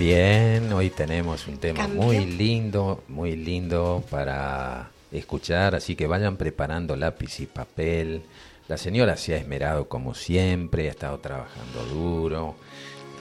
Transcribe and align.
Bien, 0.00 0.72
hoy 0.72 0.88
tenemos 0.88 1.46
un 1.46 1.58
tema 1.58 1.86
muy 1.86 2.24
lindo, 2.24 3.04
muy 3.06 3.36
lindo 3.36 4.02
para 4.08 4.88
escuchar, 5.12 5.74
así 5.74 5.94
que 5.94 6.06
vayan 6.06 6.38
preparando 6.38 6.96
lápiz 6.96 7.38
y 7.40 7.44
papel. 7.44 8.22
La 8.66 8.78
señora 8.78 9.18
se 9.18 9.34
ha 9.34 9.36
esmerado 9.36 9.88
como 9.88 10.14
siempre, 10.14 10.88
ha 10.88 10.92
estado 10.92 11.18
trabajando 11.18 11.84
duro 11.84 12.54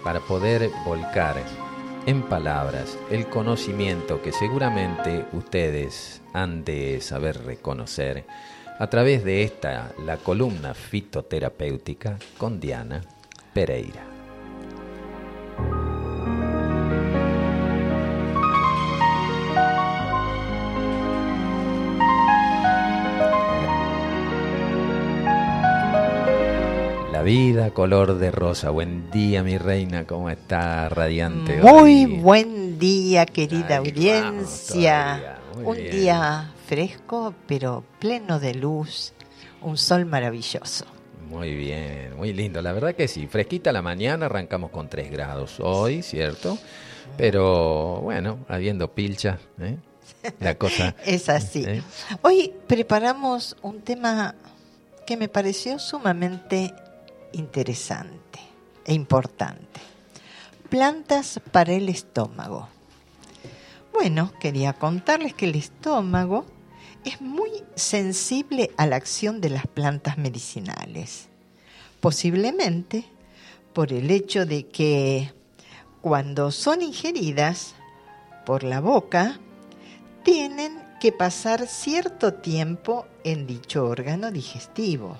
para 0.06 0.22
poder 0.22 0.70
volcar 0.86 1.36
en 2.06 2.22
palabras 2.22 2.98
el 3.12 3.28
conocimiento 3.28 4.22
que 4.22 4.32
seguramente 4.32 5.26
ustedes 5.34 6.22
han 6.32 6.64
de 6.64 7.02
saber 7.02 7.44
reconocer 7.44 8.24
a 8.80 8.88
través 8.88 9.26
de 9.26 9.44
esta, 9.44 9.92
la 10.06 10.16
columna 10.16 10.74
fitoterapéutica 10.74 12.18
con 12.38 12.62
Diana 12.62 13.02
Pereira. 13.54 14.19
La 27.20 27.24
vida 27.24 27.72
color 27.72 28.18
de 28.18 28.32
rosa. 28.32 28.70
Buen 28.70 29.12
día, 29.12 29.44
mi 29.44 29.58
reina, 29.58 30.08
¿cómo 30.08 30.30
está 30.30 30.88
radiante? 30.88 31.58
Muy 31.58 32.06
buen 32.06 32.80
día, 32.80 33.26
querida 33.26 33.80
audiencia. 33.80 35.38
Un 35.62 35.76
día 35.76 36.54
fresco, 36.66 37.34
pero 37.46 37.84
pleno 38.00 38.40
de 38.40 38.54
luz, 38.56 39.12
un 39.62 39.78
sol 39.78 40.06
maravilloso. 40.06 40.86
Muy 41.30 41.56
bien, 41.56 42.16
muy 42.16 42.32
lindo. 42.32 42.62
La 42.62 42.72
verdad 42.72 42.96
que 42.96 43.10
sí, 43.10 43.28
fresquita 43.28 43.74
la 43.74 43.82
mañana, 43.82 44.28
arrancamos 44.28 44.72
con 44.72 44.88
3 44.88 45.12
grados 45.12 45.60
hoy, 45.60 46.02
¿cierto? 46.04 46.58
Pero 47.18 48.00
bueno, 48.00 48.40
habiendo 48.48 48.94
pilcha, 48.94 49.40
¿eh? 49.60 49.76
la 50.40 50.56
cosa... 50.56 50.96
es 51.06 51.28
así. 51.28 51.66
¿eh? 51.68 51.84
Hoy 52.22 52.54
preparamos 52.66 53.58
un 53.62 53.82
tema 53.82 54.36
que 55.06 55.18
me 55.18 55.28
pareció 55.28 55.80
sumamente 55.80 56.74
interesante 57.34 58.40
e 58.86 58.94
importante. 58.94 59.80
Plantas 60.70 61.40
para 61.52 61.74
el 61.74 61.90
estómago. 61.90 62.68
Bueno, 63.94 64.32
quería 64.40 64.74
contarles 64.74 65.34
que 65.34 65.46
el 65.46 65.56
estómago 65.56 66.46
es 67.04 67.22
muy 67.22 67.52
sensible 67.76 68.72
a 68.78 68.86
la 68.86 68.96
acción 68.96 69.42
de 69.42 69.50
las 69.50 69.68
plantas 69.68 70.18
medicinales, 70.18 71.28
posiblemente 72.00 73.06
por 73.74 73.94
el 73.94 74.12
hecho 74.12 74.46
de 74.46 74.68
que 74.68 75.34
cuando 76.02 76.52
son 76.52 76.82
ingeridas 76.82 77.76
por 78.46 78.64
la 78.64 78.80
boca, 78.80 79.40
tienen 80.24 80.82
que 81.00 81.12
pasar 81.12 81.68
cierto 81.68 82.34
tiempo 82.34 83.06
en 83.24 83.48
dicho 83.48 83.86
órgano 83.86 84.32
digestivo. 84.32 85.18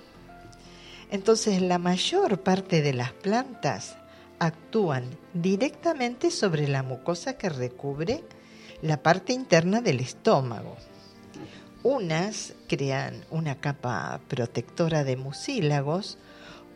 Entonces 1.10 1.60
la 1.60 1.78
mayor 1.78 2.40
parte 2.40 2.82
de 2.82 2.92
las 2.92 3.12
plantas 3.12 3.96
actúan 4.38 5.04
directamente 5.34 6.30
sobre 6.30 6.68
la 6.68 6.82
mucosa 6.82 7.36
que 7.36 7.48
recubre 7.48 8.24
la 8.80 9.02
parte 9.02 9.32
interna 9.32 9.80
del 9.80 10.00
estómago. 10.00 10.76
Unas 11.82 12.54
crean 12.68 13.24
una 13.30 13.56
capa 13.56 14.20
protectora 14.28 15.04
de 15.04 15.16
mucílagos, 15.16 16.18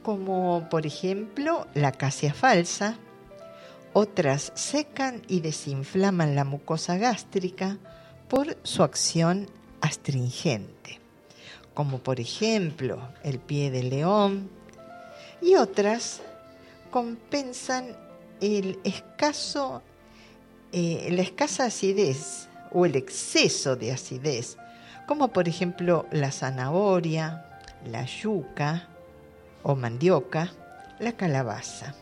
como 0.03 0.69
por 0.69 0.87
ejemplo 0.87 1.67
la 1.75 1.89
acacia 1.89 2.35
falsa, 2.35 2.99
otras 3.93 4.53
secan 4.55 5.23
y 5.29 5.41
desinflaman 5.41 6.35
la 6.35 6.45
mucosa 6.45 6.97
gástrica 6.97 7.79
por 8.29 8.57
su 8.65 8.83
acción 8.83 9.47
astringente, 9.81 11.01
como 11.75 11.99
por 11.99 12.21
ejemplo 12.21 13.09
el 13.23 13.39
pie 13.39 13.71
de 13.71 13.83
león, 13.83 14.49
y 15.43 15.57
otras 15.57 16.23
compensan 16.91 17.97
el 18.41 18.79
escaso, 18.85 19.83
eh, 20.73 21.09
la 21.11 21.23
escasa 21.23 21.67
acidez 21.67 22.49
o 22.73 22.87
el 22.87 22.97
exceso 22.97 23.77
de 23.77 23.93
acidez 23.93 24.57
como 25.07 25.29
por 25.29 25.49
ejemplo 25.49 26.07
la 26.11 26.31
zanahoria, 26.33 27.45
la 27.87 28.05
yuca 28.05 28.89
o 29.63 29.75
mandioca, 29.75 30.53
la 30.99 31.13
calabaza. 31.13 31.95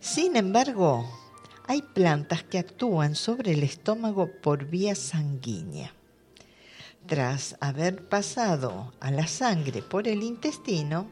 Sin 0.00 0.36
embargo, 0.36 1.08
hay 1.66 1.82
plantas 1.82 2.42
que 2.42 2.58
actúan 2.58 3.14
sobre 3.14 3.52
el 3.52 3.62
estómago 3.62 4.30
por 4.42 4.66
vía 4.66 4.94
sanguínea. 4.94 5.94
Tras 7.06 7.56
haber 7.60 8.08
pasado 8.08 8.92
a 9.00 9.10
la 9.10 9.26
sangre 9.26 9.82
por 9.82 10.06
el 10.06 10.22
intestino, 10.22 11.08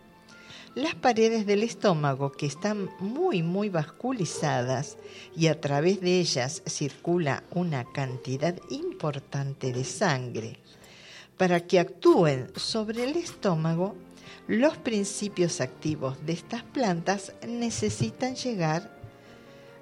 las 0.75 0.95
paredes 0.95 1.47
del 1.47 1.65
estómago, 1.65 2.31
que 2.31 2.47
están 2.47 2.91
muy, 3.01 3.43
muy 3.43 3.71
vasculizadas 3.71 4.97
y 5.37 5.49
a 5.49 5.61
través 5.61 6.01
de 6.01 6.21
ellas 6.21 6.63
circula 6.65 7.43
una 7.51 7.85
cantidad 7.85 8.57
importante 8.71 9.73
de 9.73 9.85
sangre, 9.85 10.59
para 11.37 11.67
que 11.67 11.81
actúen 11.81 12.53
sobre 12.55 13.03
el 13.03 13.17
estómago, 13.17 13.97
los 14.47 14.77
principios 14.77 15.61
activos 15.61 16.25
de 16.25 16.35
estas 16.35 16.63
plantas 16.63 17.35
necesitan 17.47 18.37
llegar 18.37 18.97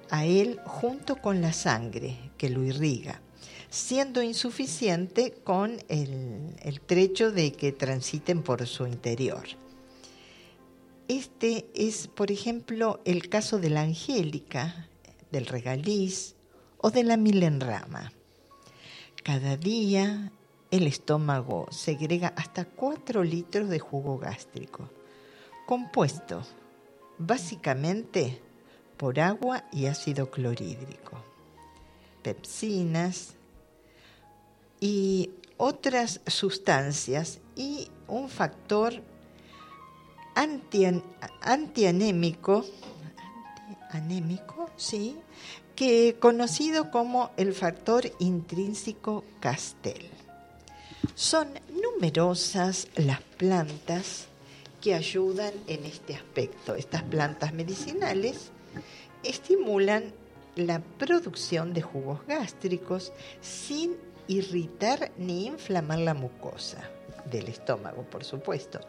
a 0.09 0.25
él 0.25 0.59
junto 0.65 1.17
con 1.17 1.39
la 1.39 1.53
sangre 1.53 2.31
que 2.37 2.49
lo 2.49 2.63
irriga, 2.63 3.21
siendo 3.69 4.23
insuficiente 4.23 5.33
con 5.43 5.79
el, 5.89 6.81
trecho 6.85 7.31
de 7.31 7.51
que 7.51 7.71
transiten 7.71 8.41
por 8.41 8.65
su 8.67 8.87
interior. 8.87 9.43
Este 11.07 11.69
es, 11.73 12.07
por 12.07 12.31
ejemplo, 12.31 12.99
el 13.05 13.29
caso 13.29 13.59
de 13.59 13.69
la 13.69 13.81
angélica, 13.81 14.87
del 15.31 15.45
regaliz 15.45 16.35
o 16.77 16.91
de 16.91 17.03
la 17.03 17.17
milenrama. 17.17 18.11
Cada 19.23 19.57
día 19.57 20.31
el 20.71 20.87
estómago 20.87 21.67
segrega 21.71 22.33
hasta 22.35 22.65
4 22.65 23.23
litros 23.23 23.69
de 23.69 23.79
jugo 23.79 24.17
gástrico, 24.17 24.89
compuesto 25.65 26.43
básicamente 27.17 28.41
por 28.97 29.19
agua 29.19 29.65
y 29.71 29.87
ácido 29.87 30.29
clorhídrico, 30.31 31.23
pepsinas 32.23 33.35
y 34.79 35.31
otras 35.57 36.21
sustancias 36.27 37.39
y 37.55 37.89
un 38.07 38.29
factor 38.29 39.01
antianémico, 41.41 42.65
anémico, 43.91 44.69
sí, 44.77 45.17
que 45.75 46.17
conocido 46.19 46.91
como 46.91 47.31
el 47.37 47.53
factor 47.53 48.11
intrínseco 48.19 49.23
Castel. 49.39 50.09
Son 51.15 51.47
numerosas 51.81 52.87
las 52.95 53.21
plantas 53.21 54.27
que 54.81 54.93
ayudan 54.93 55.53
en 55.67 55.85
este 55.85 56.15
aspecto. 56.15 56.75
Estas 56.75 57.03
plantas 57.03 57.53
medicinales 57.53 58.51
estimulan 59.23 60.13
la 60.55 60.81
producción 60.97 61.73
de 61.73 61.81
jugos 61.81 62.25
gástricos 62.27 63.11
sin 63.41 63.95
irritar 64.29 65.11
ni 65.17 65.47
inflamar 65.47 65.99
la 65.99 66.13
mucosa 66.13 66.89
del 67.29 67.49
estómago, 67.49 68.03
por 68.03 68.23
supuesto 68.23 68.79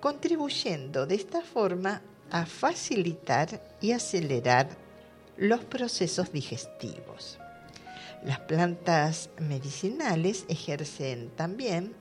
contribuyendo 0.00 1.06
de 1.06 1.14
esta 1.16 1.42
forma 1.42 2.02
a 2.30 2.46
facilitar 2.46 3.60
y 3.80 3.92
acelerar 3.92 4.68
los 5.36 5.64
procesos 5.64 6.32
digestivos. 6.32 7.38
Las 8.22 8.40
plantas 8.40 9.30
medicinales 9.40 10.44
ejercen 10.48 11.30
también 11.30 11.94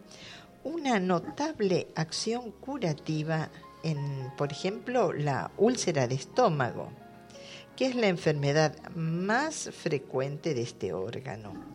una 0.63 0.99
notable 0.99 1.87
acción 1.95 2.51
curativa 2.51 3.49
en, 3.83 4.31
por 4.37 4.51
ejemplo, 4.51 5.13
la 5.13 5.51
úlcera 5.57 6.07
de 6.07 6.15
estómago, 6.15 6.91
que 7.75 7.87
es 7.87 7.95
la 7.95 8.07
enfermedad 8.07 8.75
más 8.95 9.69
frecuente 9.71 10.53
de 10.53 10.61
este 10.61 10.93
órgano. 10.93 11.74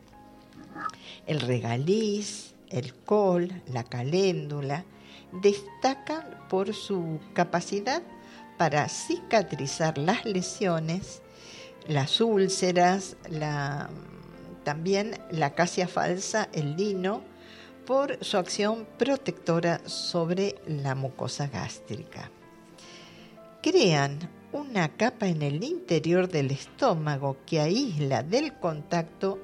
El 1.27 1.41
regaliz, 1.41 2.55
el 2.71 2.95
col, 2.95 3.63
la 3.73 3.85
caléndula, 3.85 4.85
destacan 5.43 6.25
por 6.49 6.75
su 6.75 7.21
capacidad 7.35 8.03
para 8.59 8.89
cicatrizar 8.89 9.97
las 9.99 10.25
lesiones, 10.25 11.23
las 11.87 12.21
úlceras, 12.21 13.17
también 14.65 15.19
la 15.31 15.47
acacia 15.47 15.89
falsa, 15.89 16.49
el 16.53 16.77
lino, 16.77 17.23
por 17.87 18.23
su 18.25 18.37
acción 18.37 18.87
protectora 18.99 19.81
sobre 19.87 20.57
la 20.67 20.95
mucosa 20.95 21.49
gástrica. 21.49 22.31
Crean 23.63 24.31
una 24.53 24.97
capa 24.97 25.27
en 25.27 25.43
el 25.43 25.65
interior 25.65 26.29
del 26.29 26.51
estómago 26.51 27.39
que 27.47 27.61
aísla 27.61 28.23
del 28.23 28.55
contacto 28.59 29.39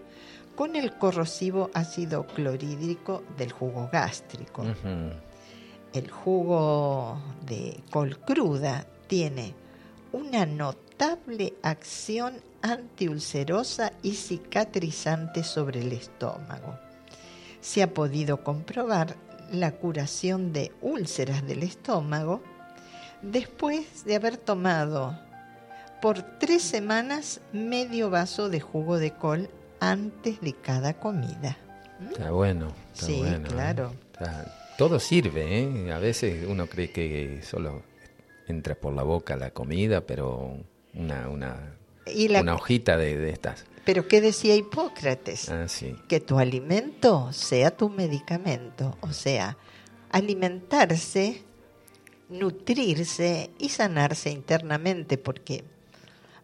con 0.57 0.75
el 0.75 0.95
corrosivo 0.95 1.71
ácido 1.75 2.27
clorhídrico 2.27 3.23
del 3.37 3.53
jugo 3.53 3.89
gástrico. 3.93 4.65
El 5.93 6.11
jugo 6.11 7.21
de 7.47 7.81
col 7.91 8.19
cruda 8.19 8.87
tiene 9.07 9.55
una 10.13 10.47
notable 10.47 11.55
acción 11.63 12.41
antiulcerosa 12.63 13.93
y 14.03 14.13
cicatrizante 14.15 15.45
sobre 15.45 15.83
el 15.83 15.93
estómago. 15.93 16.79
Se 17.61 17.83
ha 17.83 17.93
podido 17.93 18.43
comprobar 18.43 19.17
la 19.53 19.73
curación 19.73 20.53
de 20.53 20.73
úlceras 20.81 21.47
del 21.47 21.63
estómago 21.63 22.43
después 23.23 24.05
de 24.05 24.17
haber 24.17 24.37
tomado 24.37 25.19
por 26.01 26.23
tres 26.39 26.63
semanas 26.63 27.41
medio 27.53 28.11
vaso 28.11 28.49
de 28.49 28.61
jugo 28.61 28.99
de 28.99 29.13
col 29.13 29.49
antes 29.81 30.41
de 30.41 30.53
cada 30.55 30.95
comida. 30.95 31.57
Está 32.11 32.31
bueno. 32.31 32.73
sí, 32.93 33.23
¿eh? 33.25 33.41
claro. 33.49 33.95
todo 34.77 35.01
sirve, 35.01 35.61
¿eh? 35.61 35.93
A 35.93 35.99
veces 35.99 36.47
uno 36.49 36.67
cree 36.67 36.91
que 36.91 37.41
solo 37.43 37.83
entra 38.47 38.75
por 38.75 38.95
la 38.95 39.03
boca 39.03 39.37
la 39.37 39.51
comida, 39.51 40.03
pero 40.03 40.57
una, 40.95 41.29
una, 41.29 41.77
una 42.41 42.55
hojita 42.55 42.97
de, 42.97 43.31
estas. 43.31 43.65
Pero 43.85 44.09
¿qué 44.09 44.21
decía 44.21 44.55
Hipócrates? 44.55 45.49
Ah, 45.49 45.69
sí. 45.69 45.95
Que 46.09 46.21
tu 46.21 46.39
alimento 46.39 47.33
sea 47.33 47.77
tu 47.77 47.89
medicamento, 47.89 48.97
o 49.01 49.13
sea, 49.13 49.57
alimentarse, 50.11 51.43
nutrirse 52.29 53.51
y 53.59 53.69
sanarse 53.69 54.31
internamente, 54.31 55.19
porque 55.19 55.65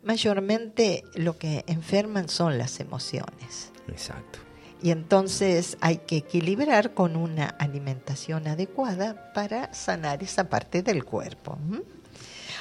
mayormente 0.03 1.05
lo 1.15 1.39
que 1.39 1.65
enferman 1.67 2.29
son 2.29 2.59
las 2.59 2.81
emociones. 2.81 3.73
Exacto. 3.89 4.39
Y 4.83 4.91
entonces 4.91 5.77
hay 5.81 5.99
que 5.99 6.17
equilibrar 6.17 6.93
con 6.93 7.15
una 7.17 7.47
alimentación 7.47 8.49
adecuada 8.49 9.33
para 9.33 9.73
sanar 9.73 10.23
esa 10.23 10.49
parte 10.49 10.83
del 10.83 11.05
cuerpo. 11.05 11.57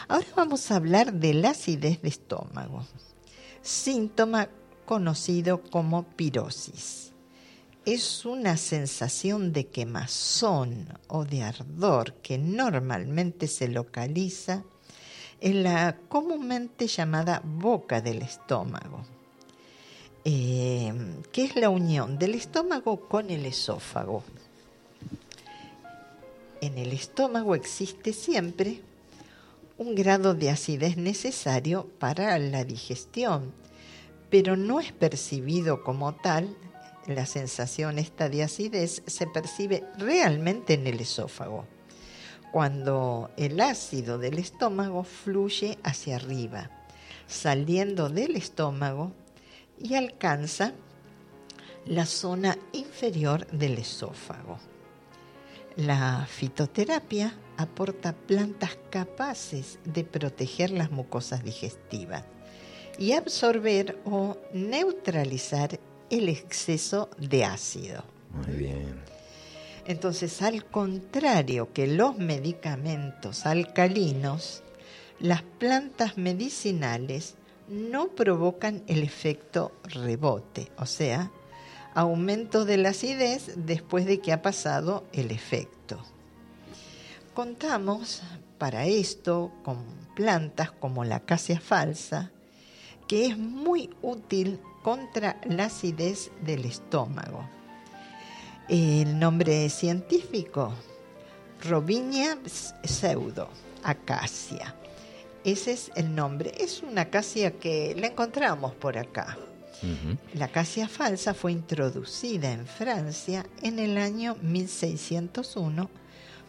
Ahora 0.07 0.27
vamos 0.35 0.69
a 0.69 0.75
hablar 0.75 1.13
de 1.13 1.33
la 1.33 1.51
acidez 1.51 2.01
de 2.01 2.09
estómago, 2.09 2.85
síntoma 3.63 4.49
conocido 4.85 5.63
como 5.63 6.03
pirosis. 6.03 7.13
Es 7.85 8.25
una 8.25 8.57
sensación 8.57 9.53
de 9.53 9.65
quemazón 9.65 10.99
o 11.07 11.25
de 11.25 11.41
ardor 11.41 12.13
que 12.21 12.37
normalmente 12.37 13.47
se 13.47 13.67
localiza 13.67 14.63
en 15.41 15.63
la 15.63 15.97
comúnmente 16.07 16.85
llamada 16.85 17.41
boca 17.43 17.99
del 17.99 18.21
estómago, 18.21 19.03
eh, 20.23 20.93
que 21.31 21.45
es 21.45 21.55
la 21.55 21.69
unión 21.69 22.19
del 22.19 22.35
estómago 22.35 23.09
con 23.09 23.31
el 23.31 23.47
esófago. 23.47 24.23
En 26.61 26.77
el 26.77 26.93
estómago 26.93 27.55
existe 27.55 28.13
siempre 28.13 28.81
un 29.79 29.95
grado 29.95 30.35
de 30.35 30.51
acidez 30.51 30.95
necesario 30.95 31.87
para 31.97 32.37
la 32.37 32.63
digestión, 32.63 33.51
pero 34.29 34.55
no 34.55 34.79
es 34.79 34.91
percibido 34.91 35.83
como 35.83 36.13
tal. 36.13 36.55
La 37.07 37.25
sensación 37.25 37.97
esta 37.97 38.29
de 38.29 38.43
acidez 38.43 39.01
se 39.07 39.25
percibe 39.25 39.83
realmente 39.97 40.75
en 40.75 40.85
el 40.85 40.99
esófago 40.99 41.65
cuando 42.51 43.31
el 43.37 43.59
ácido 43.61 44.17
del 44.17 44.37
estómago 44.37 45.03
fluye 45.03 45.77
hacia 45.83 46.17
arriba, 46.17 46.69
saliendo 47.27 48.09
del 48.09 48.35
estómago 48.35 49.13
y 49.79 49.95
alcanza 49.95 50.73
la 51.85 52.05
zona 52.05 52.57
inferior 52.73 53.47
del 53.47 53.77
esófago. 53.77 54.59
La 55.77 56.27
fitoterapia 56.29 57.33
aporta 57.57 58.13
plantas 58.13 58.77
capaces 58.89 59.79
de 59.85 60.03
proteger 60.03 60.71
las 60.71 60.91
mucosas 60.91 61.43
digestivas 61.43 62.23
y 62.99 63.13
absorber 63.13 63.97
o 64.05 64.37
neutralizar 64.53 65.79
el 66.09 66.27
exceso 66.27 67.09
de 67.17 67.45
ácido. 67.45 68.03
Muy 68.33 68.55
bien. 68.55 69.10
Entonces, 69.91 70.41
al 70.41 70.63
contrario 70.63 71.73
que 71.73 71.85
los 71.85 72.17
medicamentos 72.17 73.45
alcalinos, 73.45 74.63
las 75.19 75.41
plantas 75.41 76.17
medicinales 76.17 77.35
no 77.67 78.07
provocan 78.07 78.83
el 78.87 79.03
efecto 79.03 79.73
rebote, 79.83 80.71
o 80.77 80.85
sea, 80.85 81.29
aumento 81.93 82.63
de 82.63 82.77
la 82.77 82.91
acidez 82.91 83.51
después 83.57 84.05
de 84.05 84.21
que 84.21 84.31
ha 84.31 84.41
pasado 84.41 85.03
el 85.11 85.29
efecto. 85.29 86.01
Contamos 87.33 88.21
para 88.57 88.85
esto 88.85 89.51
con 89.61 89.83
plantas 90.15 90.71
como 90.71 91.03
la 91.03 91.17
acacia 91.17 91.59
falsa, 91.59 92.31
que 93.09 93.25
es 93.25 93.37
muy 93.37 93.89
útil 94.01 94.57
contra 94.83 95.35
la 95.49 95.65
acidez 95.65 96.31
del 96.45 96.63
estómago 96.63 97.60
el 98.71 99.19
nombre 99.19 99.69
científico, 99.69 100.73
Robinia 101.67 102.37
pseudo, 102.85 103.49
acacia. 103.83 104.73
Ese 105.43 105.73
es 105.73 105.91
el 105.95 106.15
nombre. 106.15 106.53
Es 106.57 106.81
una 106.81 107.01
acacia 107.01 107.51
que 107.51 107.93
la 107.99 108.07
encontramos 108.07 108.73
por 108.73 108.97
acá. 108.97 109.37
La 110.35 110.45
acacia 110.45 110.87
falsa 110.87 111.33
fue 111.33 111.51
introducida 111.51 112.51
en 112.51 112.65
Francia 112.65 113.45
en 113.61 113.79
el 113.79 113.97
año 113.97 114.37
1601 114.41 115.89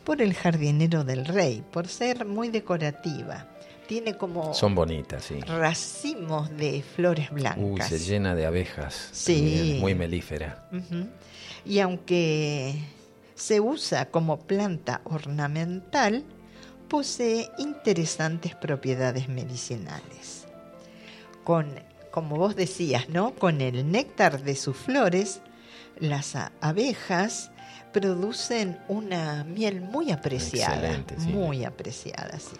por 0.04 0.22
el 0.22 0.34
jardinero 0.34 1.02
del 1.02 1.24
rey, 1.24 1.64
por 1.72 1.88
ser 1.88 2.26
muy 2.26 2.50
decorativa. 2.50 3.48
Tiene 3.88 4.16
como... 4.16 4.54
Son 4.54 4.74
bonitas, 4.74 5.24
sí. 5.24 5.40
Racimos 5.40 6.50
de 6.56 6.82
flores 6.82 7.30
blancas. 7.30 7.64
Uy, 7.64 7.80
se 7.80 7.98
llena 7.98 8.34
de 8.34 8.46
abejas. 8.46 9.08
Sí. 9.12 9.78
muy 9.80 9.94
melífera 9.94 10.68
y 11.64 11.80
aunque 11.80 12.74
se 13.34 13.60
usa 13.60 14.06
como 14.06 14.38
planta 14.38 15.00
ornamental, 15.04 16.24
posee 16.88 17.48
interesantes 17.58 18.54
propiedades 18.54 19.28
medicinales. 19.28 20.46
Con, 21.44 21.80
como 22.10 22.36
vos 22.36 22.54
decías, 22.54 23.08
¿no? 23.08 23.34
Con 23.34 23.60
el 23.60 23.90
néctar 23.90 24.42
de 24.42 24.54
sus 24.54 24.76
flores, 24.76 25.40
las 25.98 26.36
abejas 26.60 27.50
producen 27.92 28.78
una 28.88 29.44
miel 29.44 29.80
muy 29.80 30.10
apreciada, 30.10 31.04
muy 31.18 31.64
apreciada, 31.64 32.38
sí. 32.38 32.56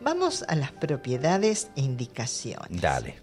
Vamos 0.00 0.44
a 0.48 0.54
las 0.56 0.72
propiedades 0.72 1.70
e 1.76 1.82
indicaciones. 1.82 2.80
Dale. 2.80 3.16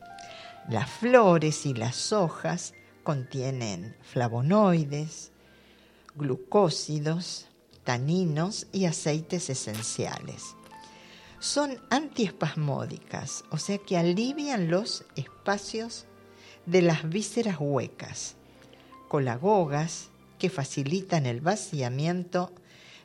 Las 0.70 0.90
flores 0.90 1.66
y 1.66 1.74
las 1.74 2.14
hojas 2.14 2.74
contienen 3.04 3.96
flavonoides, 4.02 5.32
glucósidos, 6.16 7.48
taninos 7.84 8.68
y 8.72 8.86
aceites 8.86 9.50
esenciales. 9.50 10.56
Son 11.40 11.80
antiespasmódicas, 11.90 13.44
o 13.50 13.58
sea 13.58 13.80
que 13.80 13.98
alivian 13.98 14.70
los 14.70 15.06
espacios 15.16 16.06
de 16.66 16.84
las 16.84 17.10
vísceras 17.10 17.58
huecas, 17.60 18.36
colagogas 19.08 20.10
que 20.38 20.50
facilitan 20.50 21.26
el 21.26 21.42
vaciamiento 21.42 22.52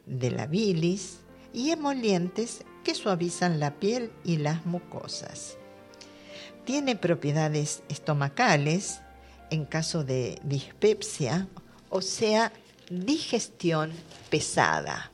de 0.05 0.31
la 0.31 0.47
bilis 0.47 1.21
y 1.53 1.71
emolientes 1.71 2.65
que 2.85 2.95
suavizan 2.95 3.59
la 3.59 3.75
piel 3.81 4.12
y 4.25 4.37
las 4.37 4.67
mucosas. 4.67 5.57
Tiene 6.65 6.97
propiedades 6.97 7.83
estomacales 7.88 9.00
en 9.50 9.65
caso 9.65 10.05
de 10.05 10.38
dispepsia, 10.43 11.47
o 11.91 12.00
sea, 12.00 12.53
digestión 12.91 13.93
pesada, 14.31 15.11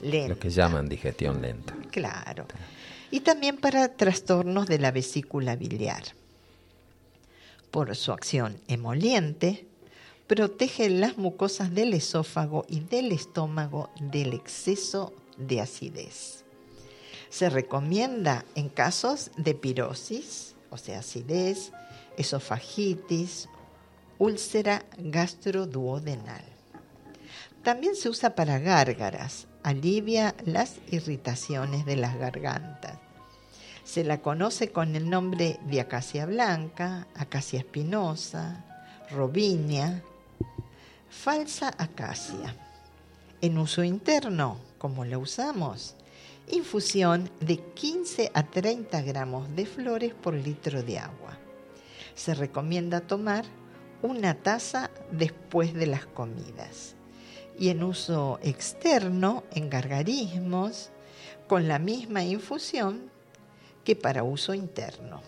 lenta. 0.00 0.28
Lo 0.28 0.38
que 0.38 0.50
llaman 0.50 0.88
digestión 0.88 1.42
lenta. 1.42 1.74
Claro. 1.90 2.46
Y 3.10 3.20
también 3.20 3.56
para 3.56 3.96
trastornos 3.96 4.66
de 4.66 4.78
la 4.78 4.92
vesícula 4.92 5.56
biliar. 5.56 6.02
Por 7.70 7.94
su 7.96 8.12
acción 8.12 8.60
emoliente, 8.68 9.66
protege 10.26 10.90
las 10.90 11.18
mucosas 11.18 11.74
del 11.74 11.92
esófago 11.92 12.64
y 12.68 12.80
del 12.80 13.10
estómago 13.12 13.90
del 14.00 14.32
exceso 14.32 15.12
de 15.36 15.60
acidez. 15.60 16.44
Se 17.30 17.50
recomienda 17.50 18.44
en 18.54 18.68
casos 18.68 19.30
de 19.36 19.54
pirosis, 19.54 20.54
o 20.70 20.76
sea, 20.76 21.00
acidez, 21.00 21.72
esofagitis, 22.16 23.48
úlcera 24.18 24.84
gastroduodenal. 24.98 26.44
También 27.62 27.94
se 27.94 28.08
usa 28.08 28.34
para 28.34 28.58
gárgaras, 28.58 29.46
alivia 29.62 30.34
las 30.44 30.76
irritaciones 30.90 31.84
de 31.84 31.96
las 31.96 32.16
gargantas. 32.16 32.98
Se 33.84 34.04
la 34.04 34.22
conoce 34.22 34.70
con 34.70 34.94
el 34.94 35.10
nombre 35.10 35.58
de 35.66 35.80
acacia 35.80 36.26
blanca, 36.26 37.06
acacia 37.14 37.58
espinosa, 37.58 38.64
robinia, 39.10 40.02
falsa 41.08 41.74
acacia. 41.76 42.54
En 43.40 43.58
uso 43.58 43.82
interno, 43.82 44.58
como 44.78 45.04
la 45.04 45.18
usamos, 45.18 45.96
infusión 46.50 47.30
de 47.40 47.58
15 47.58 48.30
a 48.34 48.42
30 48.44 49.02
gramos 49.02 49.54
de 49.56 49.66
flores 49.66 50.14
por 50.14 50.34
litro 50.34 50.82
de 50.82 50.98
agua. 50.98 51.39
Se 52.20 52.34
recomienda 52.34 53.00
tomar 53.00 53.46
una 54.02 54.34
taza 54.34 54.90
después 55.10 55.72
de 55.72 55.86
las 55.86 56.04
comidas. 56.04 56.94
Y 57.58 57.70
en 57.70 57.82
uso 57.82 58.38
externo, 58.42 59.44
en 59.52 59.70
gargarismos, 59.70 60.90
con 61.48 61.66
la 61.66 61.78
misma 61.78 62.22
infusión 62.22 63.10
que 63.84 63.96
para 63.96 64.22
uso 64.22 64.52
interno. 64.52 65.22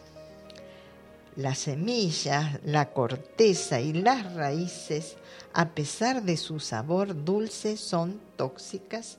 Las 1.35 1.61
semillas, 1.61 2.61
la 2.63 2.93
corteza 2.93 3.81
y 3.81 3.95
las 3.95 4.35
raíces, 4.35 5.17
a 5.55 5.71
pesar 5.71 6.23
de 6.23 6.37
su 6.37 6.61
sabor 6.61 7.25
dulce, 7.25 7.79
son 7.79 8.21
tóxicas 8.37 9.19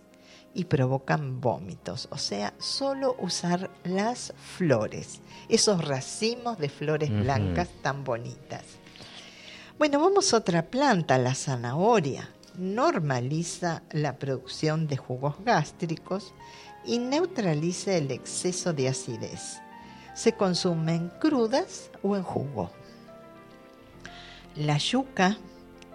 y 0.54 0.66
provocan 0.66 1.42
vómitos. 1.42 2.08
O 2.12 2.18
sea, 2.18 2.54
solo 2.60 3.16
usar 3.20 3.70
las 3.84 4.34
flores, 4.38 5.22
esos 5.50 5.86
racimos 5.86 6.58
de 6.58 6.70
flores 6.70 7.10
blancas 7.10 7.70
tan 7.82 8.04
bonitas. 8.04 8.64
Bueno, 9.78 10.00
vamos 10.00 10.34
a 10.34 10.38
otra 10.38 10.68
planta, 10.68 11.18
la 11.18 11.36
zanahoria. 11.36 12.30
Normaliza 12.56 13.82
la 13.92 14.18
producción 14.20 14.88
de 14.88 14.98
jugos 14.98 15.36
gástricos 15.44 16.34
y 16.86 17.00
neutraliza 17.00 17.96
el 17.96 18.12
exceso 18.12 18.74
de 18.74 18.90
acidez. 18.90 19.60
Se 20.14 20.34
consumen 20.34 21.12
crudas 21.20 21.90
o 22.04 22.16
en 22.16 22.22
jugo. 22.22 22.72
La 24.56 24.78
yuca, 24.78 25.38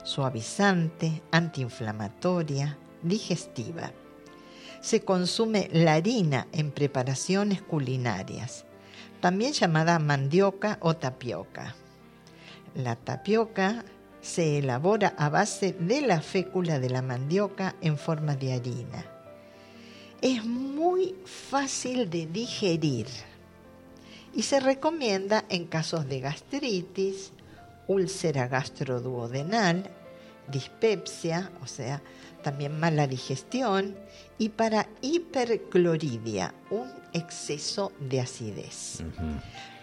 suavizante, 0.02 1.22
antiinflamatoria, 1.30 2.76
digestiva. 3.02 3.92
Se 4.80 5.04
consume 5.04 5.68
la 5.72 5.94
harina 5.94 6.46
en 6.52 6.70
preparaciones 6.70 7.62
culinarias, 7.62 8.64
también 9.20 9.52
llamada 9.52 9.98
mandioca 9.98 10.78
o 10.80 10.96
tapioca. 10.96 11.74
La 12.74 12.96
tapioca 12.96 13.84
se 14.20 14.58
elabora 14.58 15.14
a 15.18 15.28
base 15.28 15.72
de 15.72 16.00
la 16.00 16.20
fécula 16.20 16.78
de 16.78 16.90
la 16.90 17.02
mandioca 17.02 17.74
en 17.80 17.98
forma 17.98 18.36
de 18.36 18.52
harina 18.52 19.18
es 20.20 20.44
muy 20.44 21.14
fácil 21.24 22.10
de 22.10 22.26
digerir 22.26 23.06
y 24.34 24.42
se 24.42 24.60
recomienda 24.60 25.44
en 25.48 25.66
casos 25.66 26.08
de 26.08 26.20
gastritis, 26.20 27.32
úlcera 27.86 28.48
gastroduodenal, 28.48 29.90
dispepsia, 30.50 31.50
o 31.62 31.66
sea, 31.66 32.02
también 32.42 32.78
mala 32.78 33.06
digestión, 33.06 33.96
y 34.38 34.50
para 34.50 34.88
hipercloridia, 35.00 36.54
un 36.70 36.90
exceso 37.12 37.92
de 38.00 38.20
acidez. 38.20 39.02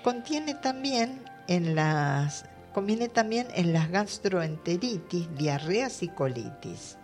Contiene 0.04 0.56
también 0.56 1.24
en 1.48 1.76
las 1.76 2.46
conviene 2.74 3.08
también 3.08 3.48
en 3.56 3.72
las 3.72 3.90
gastroenteritis, 3.90 5.34
diarreas 5.38 6.04
y 6.04 6.10
colitis. 6.10 6.98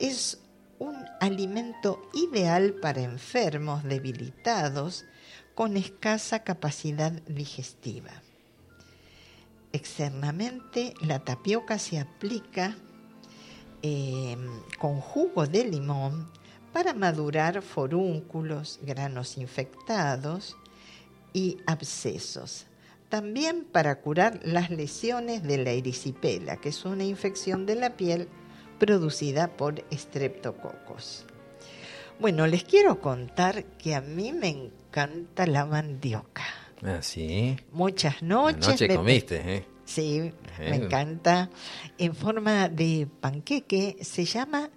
Es 0.00 0.40
un 0.80 0.96
alimento 1.20 2.02
ideal 2.12 2.74
para 2.74 3.02
enfermos 3.02 3.84
debilitados 3.84 5.04
con 5.54 5.76
escasa 5.76 6.42
capacidad 6.42 7.12
digestiva. 7.28 8.10
Externamente, 9.72 10.94
la 11.00 11.20
tapioca 11.20 11.78
se 11.78 12.00
aplica 12.00 12.76
em, 13.86 14.60
con 14.78 15.00
jugo 15.00 15.46
de 15.46 15.64
limón 15.64 16.28
para 16.72 16.92
madurar 16.94 17.62
forúnculos, 17.62 18.80
granos 18.82 19.38
infectados 19.38 20.56
y 21.32 21.58
abscesos. 21.66 22.66
También 23.08 23.64
para 23.64 24.00
curar 24.00 24.40
las 24.42 24.70
lesiones 24.70 25.42
de 25.42 25.58
la 25.58 25.70
erisipela, 25.70 26.56
que 26.56 26.70
es 26.70 26.84
una 26.84 27.04
infección 27.04 27.66
de 27.66 27.76
la 27.76 27.96
piel 27.96 28.28
producida 28.78 29.56
por 29.56 29.84
estreptococos. 29.90 31.24
Bueno, 32.18 32.46
les 32.46 32.64
quiero 32.64 33.00
contar 33.00 33.64
que 33.78 33.94
a 33.94 34.00
mí 34.00 34.32
me 34.32 34.48
encanta 34.48 35.46
la 35.46 35.66
mandioca. 35.66 36.44
Ah, 36.82 37.00
sí. 37.00 37.56
Muchas 37.72 38.22
noches. 38.22 38.66
Anoche 38.66 38.94
comiste, 38.94 39.56
¿eh? 39.56 39.75
Sí, 39.86 40.32
me 40.58 40.76
encanta. 40.76 41.48
En 41.96 42.14
forma 42.14 42.68
de 42.68 43.08
panqueque, 43.20 43.96
se 44.02 44.26
llama 44.26 44.68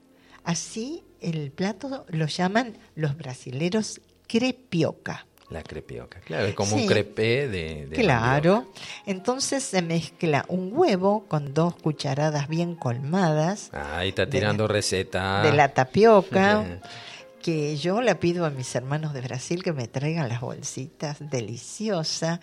así 0.43 1.03
el 1.19 1.51
plato, 1.51 2.05
lo 2.09 2.27
llaman 2.27 2.77
los 2.95 3.17
brasileros 3.17 3.99
crepioca. 4.27 5.25
La 5.49 5.63
crepioca, 5.63 6.19
claro, 6.19 6.45
es 6.45 6.53
como 6.53 6.75
un 6.75 6.85
crepé 6.85 7.47
de, 7.47 7.89
Claro, 7.95 8.71
entonces 9.07 9.63
se 9.63 9.81
mezcla 9.81 10.45
un 10.47 10.69
huevo 10.71 11.25
con 11.27 11.55
dos 11.55 11.75
cucharadas 11.75 12.47
bien 12.47 12.75
colmadas. 12.75 13.71
Ah, 13.73 13.97
ahí 13.97 14.09
está 14.09 14.29
tirando 14.29 14.67
receta. 14.67 15.41
De 15.41 15.51
la 15.51 15.69
tapioca, 15.69 16.79
que 17.41 17.77
yo 17.77 18.01
la 18.01 18.19
pido 18.19 18.45
a 18.45 18.51
mis 18.51 18.75
hermanos 18.75 19.11
de 19.13 19.21
Brasil 19.21 19.63
que 19.63 19.73
me 19.73 19.87
traigan 19.87 20.29
las 20.29 20.41
bolsitas, 20.41 21.17
deliciosa. 21.31 22.39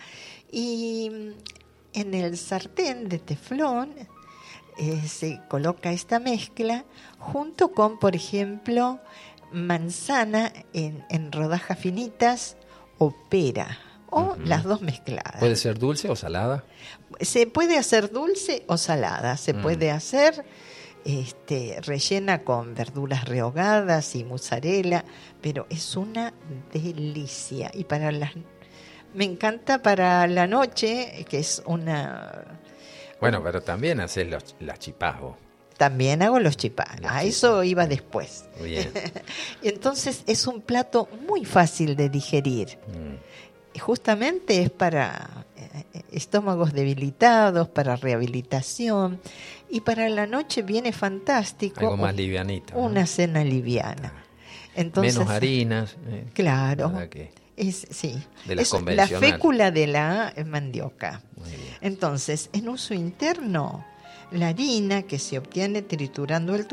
Y 0.51 1.33
en 1.97 2.13
el 2.13 2.37
sartén 2.37 3.09
de 3.09 3.17
teflón 3.17 3.93
eh, 4.77 5.01
se 5.07 5.41
coloca 5.49 5.91
esta 5.91 6.19
mezcla 6.19 6.85
junto 7.17 7.71
con, 7.71 7.97
por 7.97 8.15
ejemplo, 8.15 8.99
manzana 9.51 10.53
en, 10.73 11.03
en 11.09 11.31
rodajas 11.31 11.79
finitas, 11.79 12.57
o 12.99 13.13
pera, 13.29 13.79
o 14.09 14.35
las 14.43 14.63
dos 14.63 14.81
mezcladas. 14.81 15.39
¿Puede 15.39 15.55
ser 15.55 15.79
dulce 15.79 16.09
o 16.09 16.15
salada? 16.15 16.63
Se 17.19 17.47
puede 17.47 17.77
hacer 17.77 18.11
dulce 18.11 18.63
o 18.67 18.77
salada, 18.77 19.37
se 19.37 19.53
mm. 19.53 19.61
puede 19.61 19.91
hacer 19.91 20.45
este, 21.05 21.79
rellena 21.81 22.43
con 22.43 22.75
verduras 22.75 23.25
rehogadas 23.25 24.15
y 24.15 24.23
mozzarella, 24.23 25.05
pero 25.41 25.65
es 25.69 25.95
una 25.95 26.33
delicia. 26.73 27.71
Y 27.73 27.85
para 27.85 28.11
las 28.11 28.33
me 29.17 29.25
encanta 29.25 29.81
para 29.81 30.27
la 30.27 30.45
noche, 30.45 31.25
que 31.27 31.39
es 31.39 31.63
una 31.65 32.59
Bueno, 33.19 33.41
pero 33.43 33.61
también 33.61 33.99
haces 33.99 34.29
los, 34.29 34.55
las 34.59 34.77
También 35.75 36.21
hago 36.21 36.39
los 36.39 36.55
chipás. 36.55 36.99
A 37.03 37.23
eso 37.23 37.63
iba 37.63 37.87
después. 37.87 38.45
Bien. 38.63 38.91
Entonces 39.63 40.23
es 40.27 40.45
un 40.45 40.61
plato 40.61 41.09
muy 41.27 41.45
fácil 41.45 41.95
de 41.95 42.09
digerir. 42.09 42.77
Mm. 42.87 43.79
Justamente 43.79 44.61
es 44.61 44.69
para 44.69 45.45
eh, 45.55 46.03
estómagos 46.11 46.73
debilitados, 46.73 47.69
para 47.69 47.95
rehabilitación. 47.95 49.19
Y 49.67 49.81
para 49.81 50.09
la 50.09 50.27
noche 50.27 50.61
viene 50.61 50.91
fantástico. 50.91 51.79
Algo 51.79 51.97
más 51.97 52.15
livianito. 52.15 52.77
Una 52.77 53.07
cena 53.07 53.43
liviana. 53.43 54.13
Ah. 54.15 54.23
Entonces, 54.75 55.17
Menos 55.17 55.31
harinas. 55.31 55.97
Eh, 56.07 56.27
claro. 56.33 56.93
Es, 57.57 57.87
sí. 57.89 58.23
es 58.47 58.73
la 58.85 59.07
fécula 59.07 59.71
de 59.71 59.87
la 59.87 60.33
mandioca. 60.45 61.21
Entonces, 61.81 62.49
en 62.53 62.69
uso 62.69 62.93
interno, 62.93 63.83
la 64.31 64.49
harina 64.49 65.03
que 65.03 65.19
se 65.19 65.37
obtiene 65.37 65.81
triturando 65.81 66.55
el, 66.55 66.67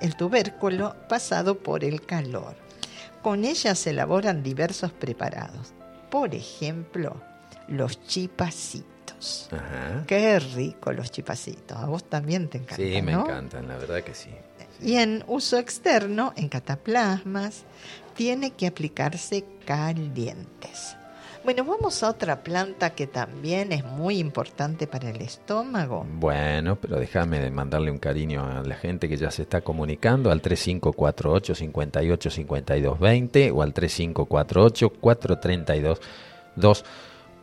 el 0.00 0.16
tubérculo 0.16 0.96
pasado 1.08 1.58
por 1.58 1.84
el 1.84 2.04
calor. 2.04 2.56
Con 3.22 3.44
ella 3.44 3.74
se 3.74 3.90
elaboran 3.90 4.42
diversos 4.42 4.90
preparados. 4.92 5.74
Por 6.10 6.34
ejemplo, 6.34 7.20
los 7.68 8.04
chipacitos. 8.06 9.48
Qué 10.06 10.38
rico 10.40 10.92
los 10.92 11.10
chipacitos. 11.10 11.76
A 11.78 11.86
vos 11.86 12.04
también 12.08 12.48
te 12.48 12.58
encantan. 12.58 12.86
Sí, 12.86 13.02
me 13.02 13.12
encantan, 13.12 13.68
la 13.68 13.76
verdad 13.76 14.02
que 14.02 14.14
sí. 14.14 14.30
Y 14.80 14.96
en 14.96 15.22
uso 15.28 15.58
externo, 15.58 16.32
en 16.36 16.48
cataplasmas, 16.48 17.62
tiene 18.14 18.52
que 18.52 18.66
aplicarse 18.66 19.44
calientes. 19.64 20.96
Bueno, 21.44 21.64
vamos 21.64 22.04
a 22.04 22.10
otra 22.10 22.44
planta 22.44 22.90
que 22.90 23.08
también 23.08 23.72
es 23.72 23.84
muy 23.84 24.18
importante 24.18 24.86
para 24.86 25.10
el 25.10 25.20
estómago. 25.22 26.06
Bueno, 26.08 26.76
pero 26.76 27.00
déjame 27.00 27.50
mandarle 27.50 27.90
un 27.90 27.98
cariño 27.98 28.46
a 28.46 28.62
la 28.62 28.76
gente 28.76 29.08
que 29.08 29.16
ya 29.16 29.28
se 29.32 29.42
está 29.42 29.60
comunicando 29.60 30.30
al 30.30 30.40
3548 30.40 31.56
58 31.56 32.30
52 32.30 33.00
20 33.00 33.50
o 33.50 33.62
al 33.62 33.74
3548 33.74 34.90
432 35.00 36.00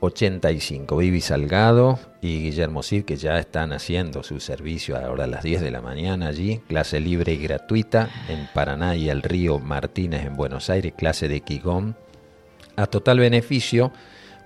285. 0.02 0.98
Vivi 0.98 1.22
Salgado 1.22 2.00
y 2.22 2.44
Guillermo 2.44 2.84
Cid 2.84 3.06
que 3.06 3.18
ya 3.18 3.40
están 3.40 3.74
haciendo 3.74 4.24
su 4.24 4.40
servicio 4.40 4.98
ahora 4.98 5.26
a 5.26 5.28
las 5.28 5.44
10 5.44 5.62
de 5.62 5.72
la 5.72 5.82
mañana 5.82 6.28
allí, 6.28 6.60
clase 6.68 7.00
libre 7.00 7.34
y 7.34 7.38
gratuita 7.38 8.10
en 8.28 8.48
Paraná 8.54 8.96
y 8.96 9.10
el 9.10 9.22
Río 9.22 9.60
Martínez 9.60 10.26
en 10.26 10.36
Buenos 10.36 10.70
Aires, 10.70 10.94
clase 10.96 11.28
de 11.28 11.42
Quigón 11.42 11.96
a 12.76 12.88
total 12.88 13.20
beneficio 13.20 13.92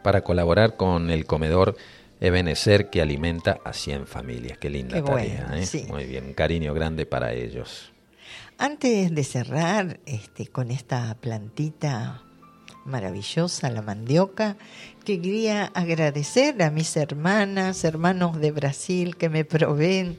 para 0.02 0.22
colaborar 0.22 0.76
con 0.76 1.10
el 1.10 1.26
comedor 1.26 1.76
Ebenecer 2.20 2.90
que 2.90 3.02
alimenta 3.02 3.60
a 3.66 3.74
100 3.74 4.08
familias. 4.08 4.58
Qué 4.58 4.70
linda 4.70 5.04
tarea, 5.04 5.52
¿eh? 5.56 5.86
Muy 5.90 6.06
bien, 6.06 6.28
un 6.28 6.34
cariño 6.34 6.74
grande 6.74 7.06
para 7.06 7.34
ellos. 7.34 7.92
Antes 8.58 9.14
de 9.14 9.24
cerrar 9.26 10.00
este, 10.06 10.48
con 10.48 10.72
esta 10.72 11.16
plantita 11.16 12.24
maravillosa, 12.86 13.70
la 13.72 13.82
mandioca, 13.82 14.58
quería 15.04 15.66
agradecer 15.74 16.62
a 16.64 16.72
mis 16.72 16.96
hermanas, 16.98 17.84
hermanos 17.84 18.40
de 18.40 18.52
Brasil 18.52 19.18
que 19.18 19.30
me 19.30 19.46
proveen 19.46 20.18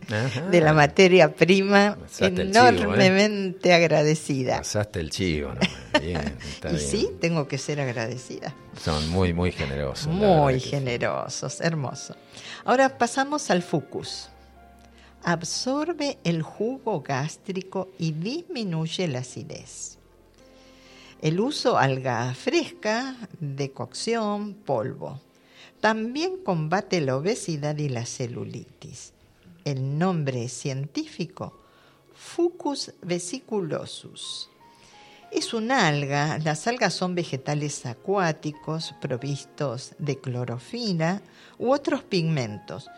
de 0.50 0.60
la 0.60 0.72
materia 0.72 1.34
prima, 1.34 1.98
¿eh? 2.20 2.34
enormemente 2.36 3.72
agradecida. 3.72 4.58
Pasaste 4.58 5.00
el 5.00 5.10
chivo, 5.10 5.52
¿no? 5.54 6.00
Bien, 6.00 6.38
y 6.74 6.78
sí, 6.78 7.08
tengo 7.20 7.48
que 7.48 7.58
ser 7.58 7.80
agradecida. 7.80 8.54
Son 8.80 9.08
muy, 9.10 9.32
muy 9.32 9.52
generosos. 9.52 10.08
Muy 10.08 10.60
generosos, 10.60 11.60
hermoso. 11.60 12.14
Ahora 12.64 12.98
pasamos 12.98 13.50
al 13.50 13.62
fucus. 13.62 14.28
Absorbe 15.22 16.18
el 16.24 16.42
jugo 16.42 17.00
gástrico 17.00 17.90
y 17.98 18.12
disminuye 18.12 19.08
la 19.08 19.20
acidez. 19.20 19.98
El 21.24 21.40
uso 21.40 21.78
alga 21.78 22.34
fresca, 22.34 23.16
de 23.40 23.72
cocción, 23.72 24.52
polvo. 24.52 25.22
También 25.80 26.36
combate 26.44 27.00
la 27.00 27.16
obesidad 27.16 27.78
y 27.78 27.88
la 27.88 28.04
celulitis. 28.04 29.14
El 29.64 29.96
nombre 29.96 30.50
científico, 30.50 31.58
Fucus 32.14 32.92
vesiculosus. 33.00 34.50
Es 35.32 35.54
una 35.54 35.88
alga, 35.88 36.36
las 36.44 36.66
algas 36.66 36.92
son 36.92 37.14
vegetales 37.14 37.86
acuáticos 37.86 38.94
provistos 39.00 39.94
de 39.98 40.20
clorofila 40.20 41.22
u 41.58 41.72
otros 41.72 42.02
pigmentos, 42.02 42.90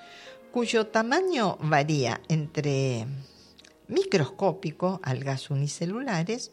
cuyo 0.51 0.89
tamaño 0.89 1.59
varía 1.61 2.21
entre 2.27 3.07
microscópico, 3.87 4.99
algas 5.05 5.49
unicelulares, 5.49 6.51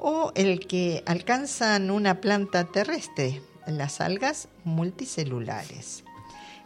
o 0.00 0.32
el 0.34 0.66
que 0.66 1.02
alcanzan 1.06 1.90
una 1.90 2.20
planta 2.20 2.64
terrestre, 2.64 3.42
las 3.66 4.00
algas 4.00 4.48
multicelulares. 4.64 6.04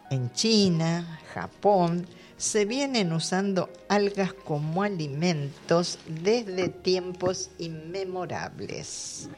En 0.09 0.31
China, 0.31 1.19
Japón, 1.33 2.07
se 2.37 2.65
vienen 2.65 3.11
usando 3.11 3.69
algas 3.89 4.33
como 4.33 4.83
alimentos 4.83 5.99
desde 6.07 6.69
tiempos 6.69 7.49
inmemorables. 7.57 9.29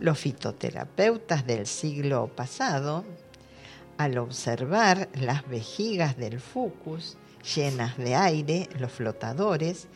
Los 0.00 0.18
fitoterapeutas 0.18 1.46
del 1.46 1.66
siglo 1.66 2.28
pasado, 2.34 3.04
al 3.98 4.16
observar 4.16 5.10
las 5.14 5.46
vejigas 5.46 6.16
del 6.16 6.40
fucus 6.40 7.18
llenas 7.54 7.98
de 7.98 8.14
aire, 8.14 8.68
los 8.78 8.92
flotadores, 8.92 9.88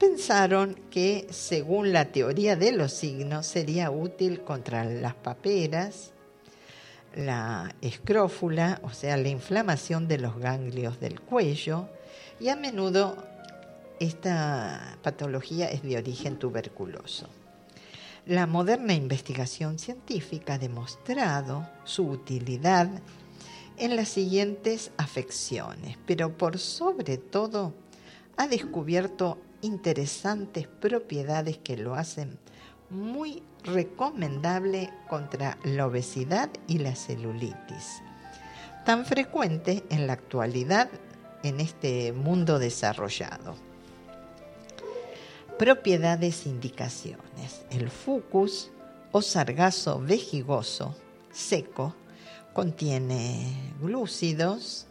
pensaron 0.00 0.74
que, 0.90 1.26
según 1.30 1.92
la 1.92 2.06
teoría 2.06 2.56
de 2.56 2.72
los 2.72 2.92
signos, 2.92 3.46
sería 3.46 3.90
útil 3.90 4.40
contra 4.40 4.84
las 4.84 5.14
paperas, 5.14 6.12
la 7.14 7.74
escrófula, 7.82 8.80
o 8.82 8.90
sea, 8.90 9.18
la 9.18 9.28
inflamación 9.28 10.08
de 10.08 10.16
los 10.18 10.38
ganglios 10.38 10.98
del 11.00 11.20
cuello, 11.20 11.88
y 12.40 12.48
a 12.48 12.56
menudo 12.56 13.22
esta 14.00 14.96
patología 15.02 15.68
es 15.70 15.82
de 15.82 15.98
origen 15.98 16.38
tuberculoso. 16.38 17.28
La 18.24 18.46
moderna 18.46 18.94
investigación 18.94 19.78
científica 19.78 20.54
ha 20.54 20.58
demostrado 20.58 21.68
su 21.84 22.08
utilidad 22.08 22.88
en 23.76 23.96
las 23.96 24.08
siguientes 24.08 24.92
afecciones, 24.96 25.98
pero 26.06 26.36
por 26.38 26.58
sobre 26.58 27.18
todo 27.18 27.74
ha 28.38 28.48
descubierto 28.48 29.38
interesantes 29.62 30.66
propiedades 30.66 31.58
que 31.58 31.76
lo 31.76 31.94
hacen 31.94 32.38
muy 32.90 33.42
recomendable 33.64 34.90
contra 35.08 35.58
la 35.64 35.86
obesidad 35.86 36.50
y 36.66 36.78
la 36.78 36.94
celulitis, 36.94 38.02
tan 38.84 39.04
frecuente 39.04 39.84
en 39.90 40.06
la 40.06 40.14
actualidad 40.14 40.90
en 41.42 41.60
este 41.60 42.12
mundo 42.12 42.58
desarrollado. 42.58 43.54
Propiedades 45.58 46.46
e 46.46 46.48
indicaciones. 46.48 47.62
El 47.70 47.90
fucus 47.90 48.70
o 49.12 49.22
sargazo 49.22 50.00
vejigoso 50.00 50.94
seco 51.32 51.94
contiene 52.52 53.72
glúcidos, 53.80 54.86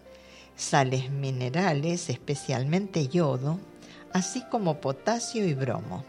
sales 0.55 1.10
minerales, 1.10 2.10
especialmente 2.10 3.08
yodo, 3.08 3.60
así 4.13 4.43
como 4.50 4.82
potasio 4.82 5.45
y 5.45 5.54
bromo. 5.54 6.04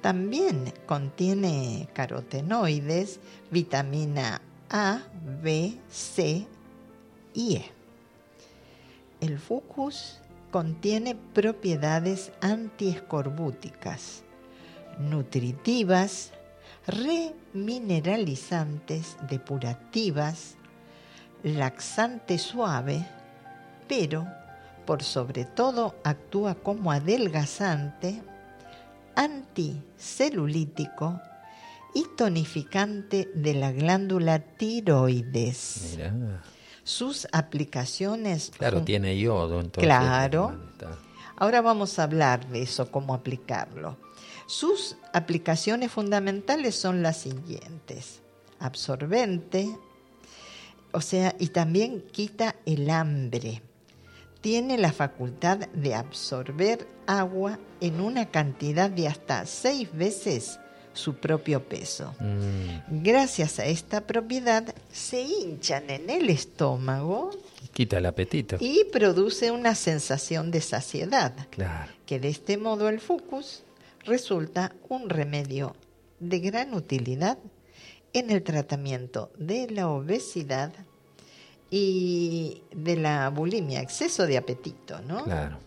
También 0.00 0.72
contiene 0.86 1.88
carotenoides, 1.92 3.20
vitamina 3.50 4.40
A, 4.70 5.00
B, 5.42 5.76
C 5.90 6.46
y 7.34 7.56
E. 7.56 7.70
El 9.20 9.38
fucus 9.38 10.20
contiene 10.50 11.14
propiedades 11.14 12.32
antiescorbúticas, 12.40 14.22
nutritivas, 14.98 16.32
remineralizantes, 16.86 19.18
depurativas, 19.28 20.56
laxante 21.42 22.38
suave, 22.38 23.06
pero 23.88 24.26
por 24.86 25.02
sobre 25.02 25.44
todo 25.44 25.96
actúa 26.04 26.54
como 26.54 26.92
adelgazante, 26.92 28.22
anticelulítico 29.16 31.20
y 31.92 32.04
tonificante 32.16 33.28
de 33.34 33.54
la 33.54 33.72
glándula 33.72 34.38
tiroides. 34.38 35.98
Sus 36.84 37.26
aplicaciones. 37.32 38.52
Claro, 38.56 38.82
tiene 38.82 39.18
yodo, 39.18 39.60
entonces. 39.60 39.84
Claro. 39.84 40.58
Ahora 41.36 41.60
vamos 41.60 41.98
a 41.98 42.04
hablar 42.04 42.48
de 42.48 42.62
eso, 42.62 42.90
cómo 42.90 43.12
aplicarlo. 43.12 43.98
Sus 44.46 44.96
aplicaciones 45.12 45.90
fundamentales 45.90 46.76
son 46.76 47.02
las 47.02 47.18
siguientes: 47.18 48.22
absorbente, 48.60 49.76
o 50.92 51.00
sea, 51.00 51.34
y 51.38 51.48
también 51.48 52.02
quita 52.12 52.54
el 52.64 52.88
hambre 52.88 53.62
tiene 54.46 54.78
la 54.78 54.92
facultad 54.92 55.58
de 55.74 55.96
absorber 55.96 56.86
agua 57.08 57.58
en 57.80 58.00
una 58.00 58.30
cantidad 58.30 58.88
de 58.88 59.08
hasta 59.08 59.44
seis 59.44 59.88
veces 59.92 60.60
su 60.92 61.16
propio 61.16 61.68
peso. 61.68 62.14
Mm. 62.20 63.02
Gracias 63.02 63.58
a 63.58 63.66
esta 63.66 64.06
propiedad 64.06 64.72
se 64.92 65.22
hinchan 65.22 65.90
en 65.90 66.08
el 66.10 66.30
estómago. 66.30 67.32
Quita 67.72 67.98
el 67.98 68.06
apetito. 68.06 68.56
Y 68.60 68.84
produce 68.92 69.50
una 69.50 69.74
sensación 69.74 70.52
de 70.52 70.60
saciedad. 70.60 71.34
Claro. 71.50 71.90
Que 72.06 72.20
de 72.20 72.28
este 72.28 72.56
modo 72.56 72.88
el 72.88 73.00
fucus 73.00 73.64
resulta 74.04 74.76
un 74.88 75.10
remedio 75.10 75.74
de 76.20 76.38
gran 76.38 76.72
utilidad 76.72 77.36
en 78.12 78.30
el 78.30 78.44
tratamiento 78.44 79.32
de 79.38 79.68
la 79.72 79.88
obesidad 79.88 80.72
y 81.70 82.62
de 82.72 82.96
la 82.96 83.28
bulimia, 83.30 83.80
exceso 83.80 84.26
de 84.26 84.38
apetito, 84.38 85.00
¿no? 85.00 85.24
Claro. 85.24 85.58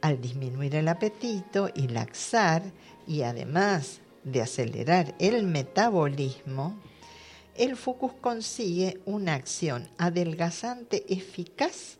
Al 0.00 0.20
disminuir 0.20 0.74
el 0.74 0.88
apetito 0.88 1.70
y 1.74 1.88
laxar 1.88 2.62
y 3.06 3.22
además 3.22 4.00
de 4.24 4.42
acelerar 4.42 5.14
el 5.18 5.44
metabolismo, 5.44 6.76
el 7.54 7.76
fucus 7.76 8.12
consigue 8.20 9.00
una 9.06 9.34
acción 9.34 9.88
adelgazante 9.98 11.04
eficaz 11.08 11.98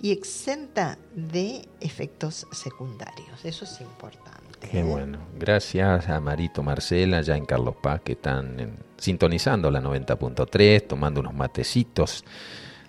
y 0.00 0.10
exenta 0.10 0.98
de 1.14 1.68
efectos 1.80 2.46
secundarios. 2.52 3.44
Eso 3.44 3.64
es 3.64 3.80
importante. 3.80 4.68
Qué 4.70 4.80
¿eh? 4.80 4.84
bueno. 4.84 5.18
Gracias 5.38 6.08
a 6.08 6.20
Marito 6.20 6.62
Marcela, 6.62 7.20
ya 7.22 7.36
en 7.36 7.46
Carlos 7.46 7.76
Paz, 7.82 8.00
que 8.02 8.12
están 8.12 8.78
sintonizando 8.96 9.70
la 9.70 9.80
90.3, 9.80 10.86
tomando 10.86 11.20
unos 11.20 11.34
matecitos 11.34 12.24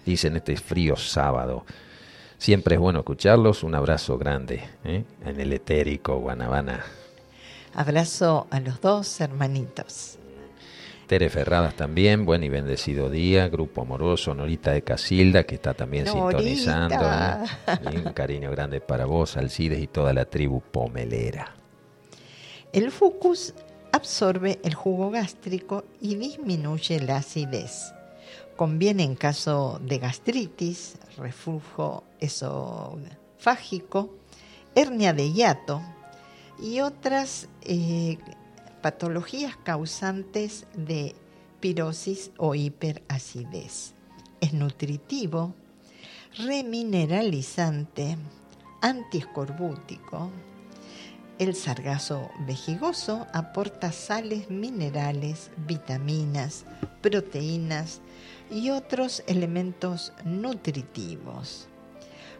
dicen 0.05 0.35
este 0.35 0.55
frío 0.57 0.95
sábado. 0.95 1.65
Siempre 2.37 2.75
es 2.75 2.81
bueno 2.81 2.99
escucharlos. 2.99 3.63
Un 3.63 3.75
abrazo 3.75 4.17
grande 4.17 4.63
¿eh? 4.83 5.03
en 5.25 5.39
el 5.39 5.53
etérico 5.53 6.17
Guanabana. 6.17 6.83
Abrazo 7.73 8.47
a 8.51 8.59
los 8.59 8.81
dos 8.81 9.21
hermanitos. 9.21 10.17
Tere 11.07 11.29
Ferradas 11.29 11.75
también, 11.75 12.25
buen 12.25 12.43
y 12.43 12.49
bendecido 12.49 13.09
día. 13.09 13.49
Grupo 13.49 13.81
Amoroso, 13.81 14.33
Norita 14.33 14.71
de 14.71 14.81
Casilda, 14.81 15.43
que 15.43 15.55
está 15.55 15.73
también 15.73 16.07
sintonizando. 16.07 16.95
¿eh? 16.95 18.03
un 18.05 18.13
cariño 18.13 18.51
grande 18.51 18.79
para 18.81 19.05
vos, 19.05 19.37
Alcides 19.37 19.79
y 19.79 19.87
toda 19.87 20.13
la 20.13 20.25
tribu 20.25 20.61
pomelera. 20.61 21.55
El 22.71 22.91
Fucus 22.91 23.53
absorbe 23.91 24.59
el 24.63 24.73
jugo 24.73 25.11
gástrico 25.11 25.85
y 26.01 26.15
disminuye 26.15 26.99
la 26.99 27.17
acidez. 27.17 27.93
Conviene 28.63 29.03
en 29.03 29.15
caso 29.15 29.77
de 29.83 29.97
gastritis, 29.97 30.95
reflujo 31.17 32.05
esofágico, 32.21 34.15
hernia 34.73 35.11
de 35.11 35.33
hiato 35.33 35.81
y 36.61 36.79
otras 36.79 37.49
eh, 37.63 38.17
patologías 38.81 39.57
causantes 39.57 40.65
de 40.77 41.13
pirosis 41.59 42.31
o 42.37 42.55
hiperacidez. 42.55 43.95
Es 44.39 44.53
nutritivo, 44.53 45.53
remineralizante, 46.37 48.17
antiescorbútico. 48.79 50.31
El 51.39 51.55
sargazo 51.55 52.29
vejigoso 52.45 53.25
aporta 53.33 53.91
sales 53.91 54.51
minerales, 54.51 55.49
vitaminas, 55.67 56.65
proteínas 57.01 58.01
y 58.51 58.69
otros 58.69 59.23
elementos 59.25 60.13
nutritivos, 60.25 61.67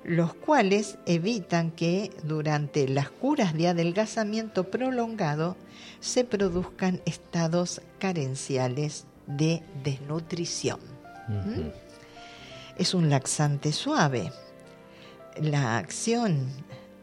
los 0.04 0.36
cuales 0.36 1.00
evitan 1.08 1.72
que 1.72 2.12
durante 2.24 2.88
las 2.88 3.10
curas 3.10 3.56
de 3.56 3.70
adelgazamiento 3.70 4.70
prolongado 4.70 5.58
se 6.00 6.24
produzcan 6.24 7.02
estados 7.06 7.82
carenciales 7.98 9.06
de 9.26 9.64
desnutrición. 9.84 10.80
¿Mm? 11.28 11.70
Es 12.78 12.94
un 12.94 13.10
laxante 13.10 13.72
suave. 13.72 14.32
La 15.42 15.80
acción 15.80 16.48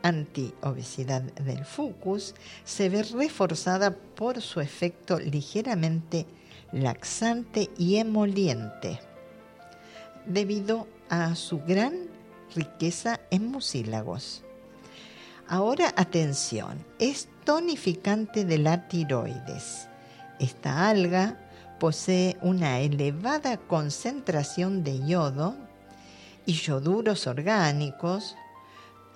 antiobesidad 0.02 1.22
del 1.22 1.64
fucus 1.64 2.34
se 2.64 2.88
ve 2.88 3.02
reforzada 3.02 3.94
por 3.94 4.40
su 4.40 4.60
efecto 4.60 5.18
ligeramente 5.18 6.26
laxante 6.72 7.70
y 7.76 7.96
emoliente, 7.96 9.00
debido 10.26 10.86
a 11.08 11.34
su 11.34 11.60
gran 11.60 11.94
riqueza 12.54 13.20
en 13.30 13.50
mucílagos. 13.50 14.42
Ahora 15.48 15.92
atención, 15.96 16.84
es 16.98 17.28
tonificante 17.44 18.44
de 18.44 18.58
la 18.58 18.86
tiroides. 18.86 19.88
Esta 20.38 20.88
alga 20.88 21.38
posee 21.80 22.36
una 22.40 22.78
elevada 22.78 23.56
concentración 23.56 24.84
de 24.84 25.04
yodo 25.06 25.56
y 26.46 26.52
yoduros 26.52 27.26
orgánicos. 27.26 28.36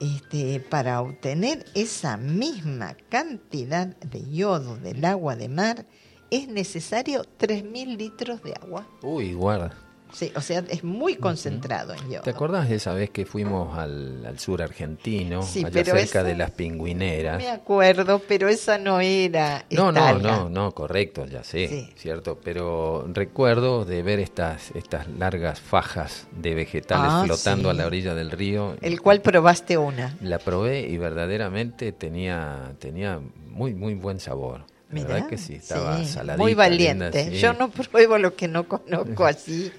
Este, 0.04 0.60
para 0.60 1.00
obtener 1.00 1.64
esa 1.74 2.18
misma 2.18 2.94
cantidad 3.08 3.86
de 3.86 4.30
yodo 4.30 4.76
del 4.76 5.02
agua 5.02 5.34
de 5.34 5.48
mar 5.48 5.86
es 6.30 6.46
necesario 6.46 7.24
3.000 7.38 7.96
litros 7.96 8.42
de 8.42 8.52
agua. 8.52 8.86
Uy, 9.00 9.32
guarda. 9.32 9.72
Sí, 10.14 10.32
o 10.36 10.40
sea, 10.40 10.62
es 10.68 10.84
muy 10.84 11.16
concentrado 11.16 11.92
en 11.92 12.08
yodo. 12.08 12.22
¿Te 12.22 12.30
acordás 12.30 12.68
de 12.68 12.76
esa 12.76 12.94
vez 12.94 13.10
que 13.10 13.26
fuimos 13.26 13.76
al, 13.76 14.38
sur 14.38 14.62
argentino, 14.62 15.40
allá 15.40 15.84
cerca 15.84 16.22
de 16.22 16.36
las 16.36 16.52
pingüineras? 16.52 17.38
Me 17.38 17.50
acuerdo, 17.50 18.20
pero 18.20 18.48
esa 18.48 18.78
no 18.78 19.00
era. 19.00 19.64
No, 19.70 19.90
no, 19.90 20.18
no, 20.18 20.48
no, 20.48 20.72
correcto, 20.72 21.26
ya 21.26 21.42
sé, 21.42 21.92
cierto. 21.96 22.38
Pero 22.42 23.06
recuerdo 23.12 23.84
de 23.84 24.02
ver 24.02 24.20
estas, 24.20 24.70
estas 24.76 25.08
largas 25.08 25.60
fajas 25.60 26.28
de 26.30 26.54
vegetales 26.54 27.08
ah, 27.10 27.22
flotando 27.26 27.70
a 27.70 27.74
la 27.74 27.86
orilla 27.86 28.14
del 28.14 28.30
río. 28.30 28.76
El 28.80 29.00
cual 29.00 29.20
probaste 29.20 29.76
una. 29.76 30.16
La 30.20 30.38
probé 30.38 30.80
y 30.88 30.96
verdaderamente 30.96 31.90
tenía, 31.92 32.74
tenía 32.78 33.20
muy, 33.50 33.74
muy 33.74 33.94
buen 33.94 34.20
sabor. 34.20 34.62
¿Verdad 35.02 35.26
que 35.26 35.38
sí? 35.38 35.54
Estaba 35.54 35.98
Muy 36.36 36.54
valiente. 36.54 37.36
Yo 37.38 37.52
no 37.52 37.70
pruebo 37.70 38.18
lo 38.18 38.34
que 38.36 38.48
no 38.48 38.68
conozco 38.68 39.26
así 39.26 39.72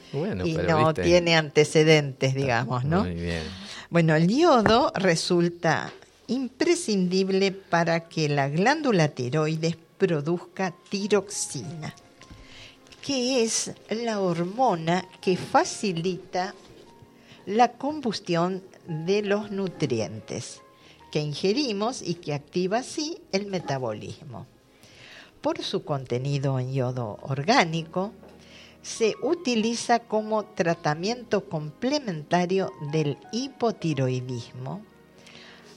y 0.43 0.53
no 0.53 0.93
tiene 0.93 1.35
antecedentes, 1.35 2.35
digamos, 2.35 2.83
¿no? 2.83 3.03
Muy 3.03 3.13
bien. 3.13 3.43
Bueno, 3.89 4.15
el 4.15 4.27
yodo 4.27 4.91
resulta 4.95 5.91
imprescindible 6.27 7.51
para 7.51 8.07
que 8.07 8.27
la 8.29 8.49
glándula 8.49 9.09
tiroides 9.09 9.77
produzca 9.97 10.73
tiroxina, 10.89 11.93
que 13.01 13.43
es 13.43 13.71
la 13.89 14.19
hormona 14.19 15.05
que 15.21 15.37
facilita 15.37 16.53
la 17.45 17.73
combustión 17.73 18.63
de 18.87 19.21
los 19.21 19.51
nutrientes 19.51 20.61
que 21.11 21.19
ingerimos 21.19 22.01
y 22.01 22.15
que 22.15 22.33
activa 22.33 22.79
así 22.79 23.19
el 23.31 23.45
metabolismo 23.45 24.47
por 25.45 25.61
su 25.61 25.83
contenido 25.83 26.59
en 26.59 26.73
yodo 26.73 27.19
orgánico, 27.21 28.11
se 28.81 29.13
utiliza 29.21 29.99
como 29.99 30.43
tratamiento 30.43 31.47
complementario 31.47 32.73
del 32.91 33.19
hipotiroidismo, 33.31 34.81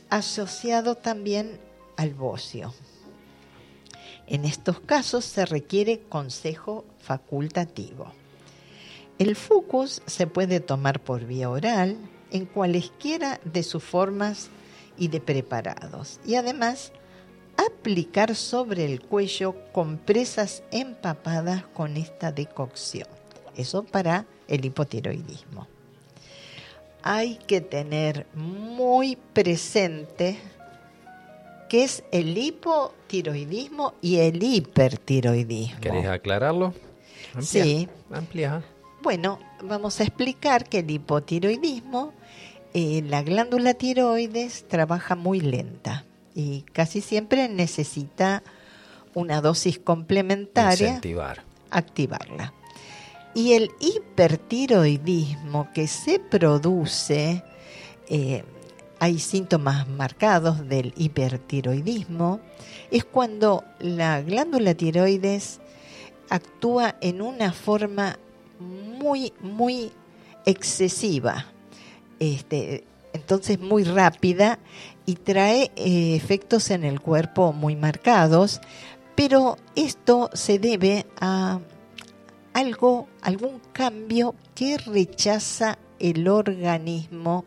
asociado 0.09 0.95
también 0.95 1.61
al 1.99 2.15
bocio. 2.15 2.73
En 4.27 4.47
estos 4.47 4.81
casos 4.81 5.27
se 5.27 5.45
requiere 5.45 6.01
consejo 6.01 6.87
facultativo. 6.99 8.11
El 9.19 9.37
fucus 9.37 10.01
se 10.07 10.27
puede 10.27 10.61
tomar 10.61 10.99
por 10.99 11.27
vía 11.27 11.51
oral 11.51 11.99
en 12.31 12.47
cualesquiera 12.47 13.39
de 13.45 13.63
sus 13.63 13.85
formas 13.85 14.49
y 14.97 15.09
de 15.09 15.21
preparados 15.21 16.21
y 16.25 16.37
además 16.37 16.91
aplicar 17.59 18.37
sobre 18.37 18.85
el 18.85 19.01
cuello 19.01 19.55
compresas 19.73 20.63
empapadas 20.71 21.65
con 21.67 21.97
esta 21.97 22.33
decocción. 22.33 23.09
Eso 23.57 23.83
para 23.83 24.27
el 24.47 24.65
hipotiroidismo. 24.65 25.67
Hay 27.03 27.37
que 27.47 27.61
tener 27.61 28.27
muy 28.35 29.17
presente 29.17 30.39
qué 31.69 31.85
es 31.85 32.05
el 32.13 32.39
hipotiroidismo 32.39 33.95
y 34.01 34.19
el 34.19 34.43
hipertiroidismo. 34.43 35.81
¿Querés 35.81 36.07
aclararlo? 36.07 36.73
sí. 37.41 37.89
Bueno, 39.03 39.39
vamos 39.63 40.01
a 40.01 40.05
explicar 40.05 40.69
que 40.69 40.81
el 40.81 40.91
hipotiroidismo, 40.91 42.13
eh, 42.75 43.03
la 43.05 43.23
glándula 43.23 43.75
tiroides 43.75 44.67
trabaja 44.69 45.17
muy 45.17 45.41
lenta 45.41 46.05
y 46.39 46.63
casi 46.73 47.01
siempre 47.01 47.49
necesita 47.49 48.45
una 49.13 49.41
dosis 49.41 49.81
complementaria. 49.81 50.95
Activarla. 51.69 52.55
Y 53.35 53.55
el 53.55 53.73
hipertiroidismo 53.81 55.69
que 55.75 55.89
se 55.89 56.21
produce, 56.21 57.43
eh, 58.09 58.45
hay 59.01 59.19
síntomas 59.19 59.89
marcados 59.89 60.69
del 60.69 60.95
hipertiroidismo, 60.97 62.39
es 62.93 63.05
cuando 63.05 63.65
la 63.81 64.23
glándula 64.23 64.75
tiroides 64.75 65.59
actúa 66.31 66.95
en 67.01 67.21
una 67.21 67.53
forma 67.53 68.17
muy, 68.61 69.33
muy 69.41 69.91
excesiva. 70.47 71.47
Este, 72.21 72.85
entonces 73.13 73.59
muy 73.59 73.83
rápida 73.83 74.61
y 75.09 75.15
trae 75.15 75.73
eh, 75.75 76.15
efectos 76.17 76.71
en 76.71 76.85
el 76.85 77.01
cuerpo 77.01 77.55
muy 77.55 77.77
marcados, 77.77 78.61
pero 79.15 79.57
esto 79.75 80.29
se 80.35 80.59
debe 80.59 81.07
a 81.19 81.61
algo, 82.53 83.09
algún 83.23 83.59
cambio 83.73 84.35
que 84.55 84.77
rechaza 84.77 85.79
el 85.99 86.29
organismo 86.29 87.47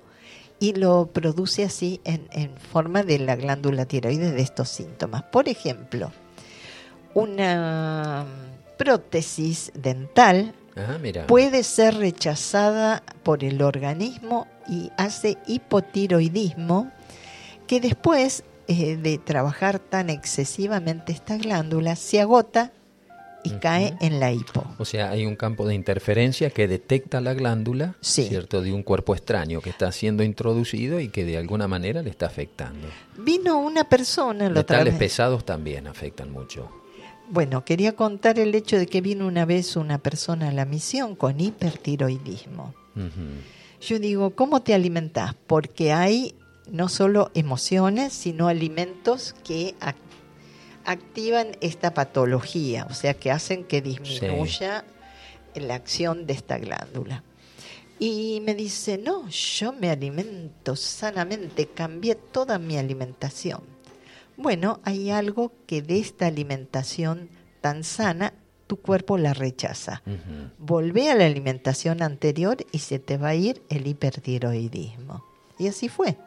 y 0.59 0.73
lo 0.73 1.11
produce 1.13 1.63
así 1.63 2.01
en, 2.03 2.27
en 2.31 2.57
forma 2.57 3.03
de 3.03 3.19
la 3.19 3.35
glándula 3.35 3.85
tiroides 3.85 4.33
de 4.33 4.41
estos 4.41 4.67
síntomas. 4.67 5.21
Por 5.21 5.47
ejemplo, 5.47 6.11
una 7.13 8.25
prótesis 8.79 9.71
dental 9.75 10.55
puede 11.27 11.61
ser 11.61 11.93
rechazada 11.93 13.03
por 13.21 13.43
el 13.43 13.61
organismo 13.61 14.47
y 14.67 14.89
hace 14.97 15.37
hipotiroidismo 15.45 16.91
que 17.71 17.79
después 17.79 18.43
eh, 18.67 18.97
de 18.97 19.17
trabajar 19.17 19.79
tan 19.79 20.09
excesivamente 20.09 21.13
esta 21.13 21.37
glándula 21.37 21.95
se 21.95 22.19
agota 22.19 22.73
y 23.45 23.51
cae 23.51 23.95
en 24.01 24.19
la 24.19 24.33
hipo. 24.33 24.65
O 24.77 24.83
sea, 24.83 25.09
hay 25.09 25.25
un 25.25 25.37
campo 25.37 25.65
de 25.65 25.73
interferencia 25.73 26.49
que 26.49 26.67
detecta 26.67 27.21
la 27.21 27.33
glándula, 27.33 27.95
¿cierto? 28.01 28.61
De 28.61 28.73
un 28.73 28.83
cuerpo 28.83 29.15
extraño 29.15 29.61
que 29.61 29.69
está 29.69 29.89
siendo 29.93 30.21
introducido 30.21 30.99
y 30.99 31.07
que 31.07 31.23
de 31.23 31.37
alguna 31.37 31.69
manera 31.69 32.01
le 32.01 32.09
está 32.09 32.25
afectando. 32.25 32.89
Vino 33.17 33.57
una 33.61 33.85
persona... 33.85 34.49
Los 34.49 34.57
Metales 34.57 34.95
pesados 34.95 35.45
también 35.45 35.87
afectan 35.87 36.29
mucho. 36.29 36.69
Bueno, 37.29 37.63
quería 37.63 37.95
contar 37.95 38.37
el 38.37 38.53
hecho 38.53 38.77
de 38.77 38.85
que 38.85 38.99
vino 38.99 39.25
una 39.25 39.45
vez 39.45 39.77
una 39.77 39.97
persona 39.97 40.49
a 40.49 40.51
la 40.51 40.65
misión 40.65 41.15
con 41.15 41.39
hipertiroidismo. 41.39 42.73
Yo 43.79 43.97
digo, 43.97 44.31
¿cómo 44.31 44.61
te 44.61 44.73
alimentas? 44.73 45.35
Porque 45.47 45.93
hay 45.93 46.35
no 46.71 46.87
solo 46.89 47.31
emociones, 47.33 48.13
sino 48.13 48.47
alimentos 48.47 49.35
que 49.43 49.75
activan 50.85 51.49
esta 51.59 51.93
patología, 51.93 52.87
o 52.89 52.93
sea 52.93 53.13
que 53.13 53.29
hacen 53.29 53.65
que 53.65 53.81
disminuya 53.81 54.85
la 55.53 55.75
acción 55.75 56.25
de 56.25 56.33
esta 56.33 56.57
glándula. 56.57 57.23
Y 57.99 58.41
me 58.43 58.55
dice, 58.55 58.97
no, 58.97 59.27
yo 59.29 59.73
me 59.73 59.89
alimento 59.89 60.75
sanamente, 60.75 61.67
cambié 61.67 62.15
toda 62.15 62.57
mi 62.57 62.77
alimentación. 62.77 63.61
Bueno, 64.37 64.79
hay 64.83 65.11
algo 65.11 65.51
que 65.67 65.81
de 65.83 65.99
esta 65.99 66.25
alimentación 66.25 67.29
tan 67.59 67.83
sana 67.83 68.33
tu 68.65 68.77
cuerpo 68.77 69.17
la 69.17 69.33
rechaza. 69.33 70.01
Volvé 70.57 71.11
a 71.11 71.15
la 71.15 71.25
alimentación 71.25 72.01
anterior 72.01 72.65
y 72.71 72.79
se 72.79 72.97
te 72.97 73.17
va 73.17 73.29
a 73.29 73.35
ir 73.35 73.61
el 73.69 73.85
hipertiroidismo. 73.85 75.23
Y 75.59 75.67
así 75.67 75.89
fue. 75.89 76.17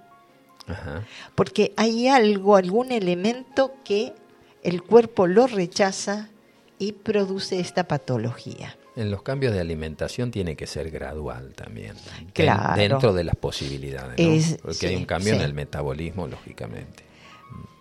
Porque 1.34 1.72
hay 1.76 2.08
algo, 2.08 2.56
algún 2.56 2.92
elemento 2.92 3.74
que 3.84 4.14
el 4.62 4.82
cuerpo 4.82 5.26
lo 5.26 5.46
rechaza 5.46 6.30
y 6.78 6.92
produce 6.92 7.60
esta 7.60 7.84
patología. 7.84 8.76
En 8.96 9.10
los 9.10 9.22
cambios 9.22 9.52
de 9.52 9.60
alimentación 9.60 10.30
tiene 10.30 10.56
que 10.56 10.66
ser 10.66 10.90
gradual 10.90 11.52
también. 11.54 11.94
Claro. 12.32 12.76
Dentro 12.76 13.12
de 13.12 13.24
las 13.24 13.36
posibilidades, 13.36 14.58
Porque 14.62 14.86
hay 14.86 14.96
un 14.96 15.04
cambio 15.04 15.34
en 15.34 15.40
el 15.40 15.52
metabolismo, 15.52 16.26
lógicamente. 16.28 17.04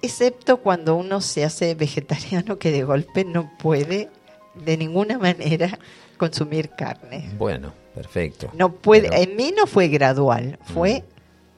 Excepto 0.01 0.57
cuando 0.57 0.95
uno 0.95 1.21
se 1.21 1.45
hace 1.45 1.75
vegetariano 1.75 2.57
que 2.57 2.71
de 2.71 2.83
golpe 2.83 3.23
no 3.23 3.51
puede 3.57 4.09
de 4.55 4.77
ninguna 4.77 5.17
manera 5.17 5.79
consumir 6.17 6.71
carne. 6.71 7.29
Bueno, 7.37 7.73
perfecto. 7.95 8.49
No 8.53 8.73
puede, 8.73 9.23
en 9.23 9.35
mí 9.35 9.53
no 9.55 9.67
fue 9.67 9.87
gradual, 9.87 10.59
fue 10.73 11.01
mm. 11.01 11.12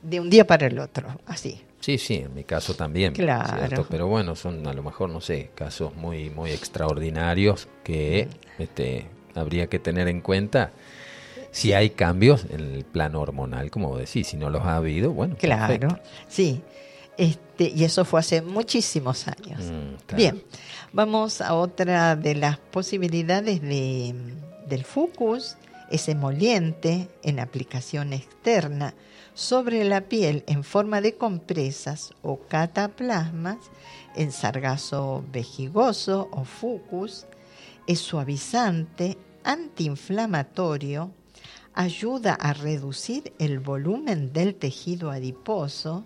De 0.06 0.20
un 0.20 0.30
día 0.30 0.46
para 0.46 0.68
el 0.68 0.80
otro, 0.80 1.08
así. 1.26 1.62
Sí, 1.80 1.98
sí, 1.98 2.16
en 2.16 2.34
mi 2.34 2.44
caso 2.44 2.74
también. 2.74 3.14
Claro. 3.14 3.86
Pero 3.90 4.08
bueno, 4.08 4.36
son 4.36 4.66
a 4.68 4.74
lo 4.74 4.84
mejor, 4.84 5.10
no 5.10 5.22
sé, 5.22 5.52
casos 5.54 5.96
muy, 5.96 6.30
muy 6.30 6.52
extraordinarios 6.52 7.68
que 7.84 8.28
mm. 8.58 8.62
este, 8.62 9.08
habría 9.36 9.68
que 9.68 9.80
tener 9.80 10.08
en 10.08 10.22
cuenta 10.22 10.72
si 11.52 11.74
hay 11.74 11.92
cambios 11.92 12.46
en 12.50 12.60
el 12.60 12.86
plano 12.86 13.22
hormonal, 13.22 13.72
como 13.72 13.98
decís, 13.98 14.28
si 14.28 14.38
no 14.38 14.50
los 14.50 14.64
ha 14.64 14.76
habido, 14.76 15.12
bueno. 15.12 15.36
Claro, 15.38 16.00
sí. 16.28 16.62
Este, 17.18 17.72
y 17.74 17.86
eso 17.86 18.04
fue 18.04 18.20
hace 18.20 18.42
muchísimos 18.42 19.28
años. 19.28 19.62
Mm, 19.62 20.16
Bien, 20.16 20.44
vamos 20.92 21.40
a 21.40 21.54
otra 21.54 22.16
de 22.16 22.36
las 22.36 22.58
posibilidades 22.58 23.62
de, 23.62 24.14
del 24.68 24.84
fucus, 24.84 25.56
es 25.92 26.10
emoliente 26.10 27.10
en 27.24 27.40
aplicación 27.40 28.14
externa 28.14 28.94
sobre 29.34 29.84
la 29.84 30.02
piel 30.02 30.44
en 30.48 30.64
forma 30.64 31.02
de 31.02 31.16
compresas 31.16 32.14
o 32.22 32.40
cataplasmas 32.40 33.58
en 34.16 34.32
sargazo 34.32 35.24
vejigoso 35.32 36.30
o 36.32 36.46
fucus, 36.46 37.26
es 37.88 38.00
suavizante, 38.00 39.18
antiinflamatorio, 39.44 41.12
ayuda 41.74 42.34
a 42.34 42.54
reducir 42.54 43.34
el 43.38 43.60
volumen 43.60 44.32
del 44.32 44.56
tejido 44.56 45.12
adiposo, 45.12 46.04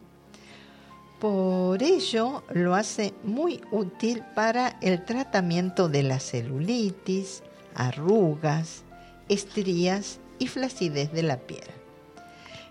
por 1.20 1.84
ello 1.84 2.44
lo 2.54 2.76
hace 2.76 3.14
muy 3.24 3.62
útil 3.72 4.24
para 4.36 4.80
el 4.82 5.04
tratamiento 5.04 5.90
de 5.90 6.04
la 6.04 6.20
celulitis, 6.20 7.44
arrugas, 7.76 8.84
estrías 9.30 10.20
y 10.40 10.48
flacidez 10.48 11.12
de 11.12 11.24
la 11.24 11.38
piel. 11.38 11.64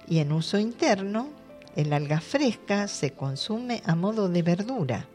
Y 0.09 0.19
en 0.19 0.33
uso 0.33 0.59
interno, 0.59 1.29
el 1.77 1.93
alga 1.93 2.21
fresca 2.21 2.89
se 2.89 3.13
consume 3.13 3.83
a 3.85 3.95
modo 3.95 4.29
de 4.29 4.43
verdura, 4.43 5.07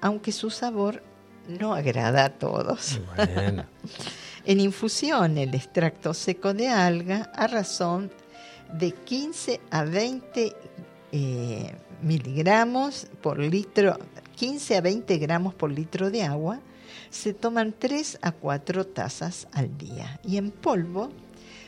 aunque 0.00 0.32
su 0.32 0.50
sabor 0.50 1.02
no 1.48 1.74
agrada 1.74 2.24
a 2.24 2.30
todos. 2.30 3.00
en 4.44 4.60
infusión, 4.60 5.38
el 5.38 5.54
extracto 5.54 6.14
seco 6.14 6.54
de 6.54 6.68
alga 6.68 7.30
a 7.34 7.46
razón 7.46 8.10
de 8.72 8.92
15 8.92 9.60
a 9.70 9.84
20 9.84 10.56
eh, 11.12 11.74
miligramos 12.02 13.06
por 13.20 13.38
litro, 13.38 13.98
15 14.36 14.76
a 14.76 14.80
20 14.80 15.18
gramos 15.18 15.54
por 15.54 15.70
litro 15.70 16.10
de 16.10 16.22
agua, 16.22 16.60
se 17.12 17.32
toman 17.34 17.72
3 17.78 18.18
a 18.22 18.32
4 18.32 18.86
tazas 18.86 19.46
al 19.52 19.78
día. 19.78 20.18
Y 20.24 20.38
en 20.38 20.50
polvo 20.50 21.10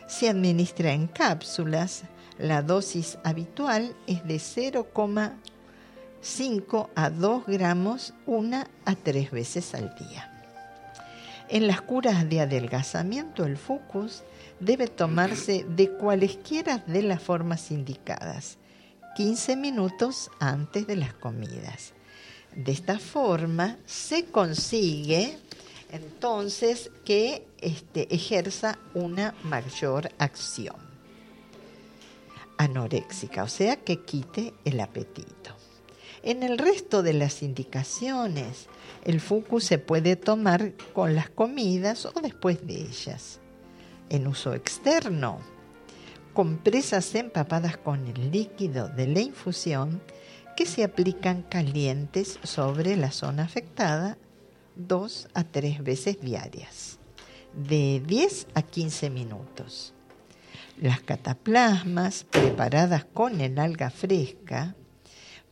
se 0.09 0.29
administra 0.29 0.93
en 0.93 1.07
cápsulas. 1.07 2.03
La 2.39 2.63
dosis 2.63 3.19
habitual 3.23 3.95
es 4.09 4.27
de 4.27 4.35
0,5 4.37 6.89
a 6.97 7.11
2 7.11 7.47
gramos 7.47 8.15
una 8.27 8.67
a 8.85 8.97
tres 8.97 9.31
veces 9.31 9.73
al 9.75 9.95
día. 9.95 10.33
En 11.49 11.69
las 11.69 11.83
curas 11.83 12.27
de 12.29 12.41
adelgazamiento, 12.41 13.45
el 13.45 13.57
fucus 13.59 14.23
debe 14.61 14.87
tomarse 14.89 15.67
de 15.69 15.91
cualesquiera 15.91 16.79
de 16.79 17.03
las 17.03 17.23
formas 17.23 17.71
indicadas 17.71 18.57
15 19.15 19.57
minutos 19.57 20.31
antes 20.41 20.87
de 20.87 20.97
las 20.97 21.13
comidas. 21.13 21.93
De 22.57 22.73
esta 22.73 22.99
forma 22.99 23.79
se 23.85 24.27
consigue 24.27 25.39
entonces 25.91 26.91
que 27.05 27.47
este, 27.61 28.13
ejerza 28.15 28.79
una 28.95 29.35
mayor 29.45 30.11
acción 30.19 30.77
anoréxica, 32.57 33.43
o 33.45 33.49
sea, 33.49 33.77
que 33.77 34.01
quite 34.05 34.55
el 34.65 34.81
apetito. 34.81 35.57
En 36.23 36.43
el 36.43 36.59
resto 36.59 37.03
de 37.03 37.13
las 37.13 37.43
indicaciones, 37.43 38.67
el 39.05 39.21
fucus 39.21 39.65
se 39.65 39.79
puede 39.79 40.17
tomar 40.17 40.73
con 40.93 41.15
las 41.15 41.29
comidas 41.29 42.07
o 42.07 42.13
después 42.23 42.67
de 42.67 42.77
ellas. 42.77 43.41
En 44.09 44.27
uso 44.27 44.55
externo, 44.55 45.41
compresas 46.33 47.15
empapadas 47.15 47.77
con 47.77 48.07
el 48.07 48.31
líquido 48.31 48.89
de 48.89 49.07
la 49.07 49.21
infusión 49.21 50.01
que 50.57 50.67
se 50.67 50.85
aplican 50.85 51.43
calientes 51.43 52.39
sobre 52.43 52.97
la 52.97 53.11
zona 53.11 53.45
afectada 53.45 54.19
dos 54.77 55.29
a 55.35 55.45
tres 55.45 55.83
veces 55.83 56.21
diarias, 56.21 56.99
de 57.55 58.03
10 58.07 58.49
a 58.55 58.63
15 58.63 59.11
minutos. 59.11 59.95
Las 60.81 61.01
cataplasmas 61.01 62.25
preparadas 62.25 63.05
con 63.05 63.41
el 63.41 63.59
alga 63.59 63.91
fresca, 63.91 64.75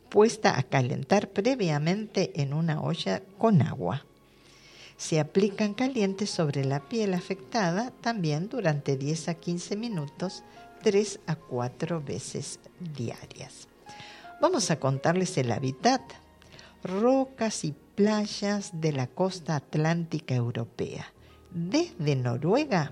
puesta 0.09 0.57
a 0.57 0.63
calentar 0.63 1.29
previamente 1.29 2.41
en 2.41 2.53
una 2.53 2.81
olla 2.81 3.21
con 3.37 3.61
agua. 3.61 4.05
Se 4.97 5.19
aplican 5.19 5.73
calientes 5.73 6.29
sobre 6.29 6.65
la 6.65 6.81
piel 6.87 7.13
afectada 7.13 7.91
también 8.01 8.47
durante 8.47 8.95
10 8.95 9.29
a 9.29 9.33
15 9.33 9.75
minutos 9.75 10.43
tres 10.83 11.19
a 11.27 11.35
cuatro 11.35 12.01
veces 12.01 12.59
diarias. 12.79 13.72
Vamos 14.43 14.71
a 14.71 14.75
contarles 14.77 15.37
el 15.37 15.53
hábitat. 15.53 16.01
Rocas 16.83 17.63
y 17.63 17.73
playas 17.95 18.81
de 18.81 18.91
la 18.91 19.07
costa 19.07 19.55
atlántica 19.55 20.35
europea, 20.35 21.13
desde 21.49 22.17
Noruega 22.17 22.91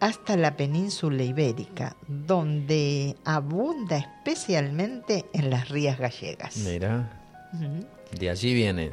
hasta 0.00 0.34
la 0.38 0.56
península 0.56 1.24
ibérica, 1.24 1.94
donde 2.08 3.16
abunda 3.26 3.98
especialmente 3.98 5.26
en 5.34 5.50
las 5.50 5.68
rías 5.68 5.98
gallegas. 5.98 6.56
Mira, 6.56 7.22
de 8.18 8.30
allí 8.30 8.54
viene 8.54 8.92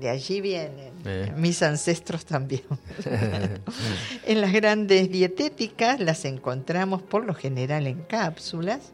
de 0.00 0.10
allí 0.10 0.40
vienen 0.40 0.92
eh. 1.04 1.32
mis 1.36 1.62
ancestros 1.62 2.26
también. 2.26 2.64
en 4.26 4.40
las 4.40 4.52
grandes 4.52 5.08
dietéticas 5.08 6.00
las 6.00 6.24
encontramos 6.24 7.00
por 7.00 7.24
lo 7.24 7.32
general 7.32 7.86
en 7.86 8.02
cápsulas 8.02 8.92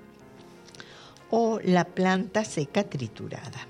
o 1.33 1.59
la 1.64 1.85
planta 1.85 2.45
seca 2.45 2.85
triturada. 2.85 3.66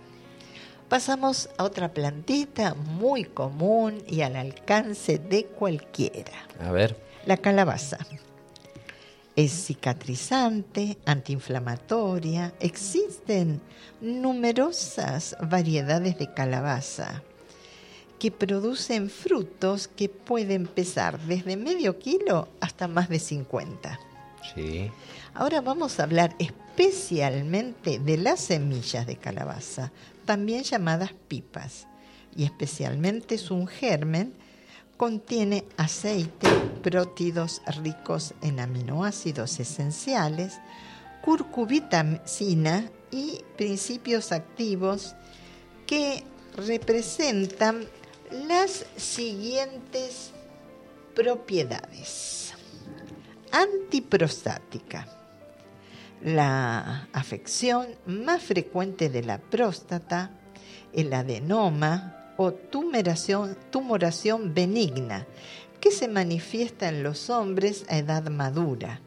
Pasamos 0.89 1.49
a 1.57 1.63
otra 1.63 1.95
plantita 1.95 2.75
muy 2.75 3.25
común 3.25 4.03
y 4.07 4.23
al 4.23 4.35
alcance 4.37 5.19
de 5.19 5.47
cualquiera. 5.47 6.33
A 6.61 6.73
ver. 6.73 7.01
La 7.25 7.37
calabaza. 7.37 7.99
Es 9.37 9.53
cicatrizante, 9.53 10.99
antiinflamatoria. 11.07 12.53
Existen 12.59 13.61
numerosas 14.01 15.37
variedades 15.41 16.19
de 16.19 16.35
calabaza 16.35 17.23
que 18.19 18.33
producen 18.33 19.09
frutos 19.09 19.87
que 19.87 20.09
pueden 20.09 20.67
pesar 20.67 21.19
desde 21.21 21.57
medio 21.57 21.99
kilo 22.01 22.49
hasta 22.61 22.89
más 22.89 23.09
de 23.09 23.21
50. 23.21 24.01
Sí. 24.55 24.91
Ahora 25.35 25.61
vamos 25.61 25.99
a 25.99 26.03
hablar 26.03 26.35
especialmente 26.77 27.99
de 27.99 28.17
las 28.17 28.41
semillas 28.41 29.07
de 29.07 29.17
calabaza, 29.17 29.93
también 30.25 30.63
llamadas 30.63 31.13
pipas, 31.29 31.87
y 32.35 32.45
especialmente 32.45 33.37
su 33.37 33.67
germen 33.67 34.33
contiene 34.97 35.65
aceite, 35.77 36.49
prótidos 36.83 37.61
ricos 37.83 38.35
en 38.41 38.59
aminoácidos 38.59 39.61
esenciales, 39.61 40.55
curcubitamina 41.23 42.91
y 43.11 43.41
principios 43.57 44.33
activos 44.33 45.15
que 45.87 46.25
representan 46.57 47.87
las 48.49 48.87
siguientes 48.97 50.31
propiedades. 51.15 52.55
Antiprostática. 53.53 55.22
La 56.25 57.09
afección 57.13 57.89
más 58.07 58.43
frecuente 58.43 59.09
de 59.09 59.23
la 59.23 59.39
próstata, 59.39 60.31
el 60.93 61.13
adenoma 61.13 62.35
o 62.37 62.53
tumoración, 62.53 63.57
tumoración 63.71 64.55
benigna, 64.55 65.27
que 65.81 65.91
se 65.91 66.07
manifiesta 66.07 66.89
en 66.89 67.03
los 67.03 67.29
hombres 67.29 67.85
a 67.89 67.99
edad 67.99 68.29
madura 68.31 69.01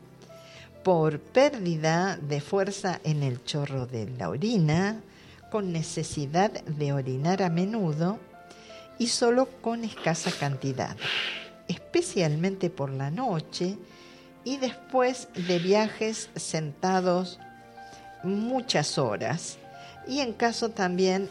por 0.85 1.19
pérdida 1.19 2.15
de 2.17 2.41
fuerza 2.41 3.01
en 3.03 3.23
el 3.23 3.43
chorro 3.43 3.87
de 3.87 4.07
la 4.19 4.29
orina, 4.29 5.01
con 5.49 5.73
necesidad 5.73 6.51
de 6.51 6.93
orinar 6.93 7.41
a 7.41 7.49
menudo 7.49 8.19
y 8.99 9.07
solo 9.07 9.47
con 9.61 9.83
escasa 9.83 10.31
cantidad, 10.31 10.95
especialmente 11.67 12.69
por 12.69 12.91
la 12.91 13.09
noche 13.09 13.77
y 14.45 14.57
después 14.57 15.27
de 15.35 15.59
viajes 15.59 16.29
sentados 16.35 17.39
muchas 18.23 18.97
horas 18.97 19.57
y 20.07 20.19
en 20.21 20.33
caso 20.33 20.69
también 20.69 21.29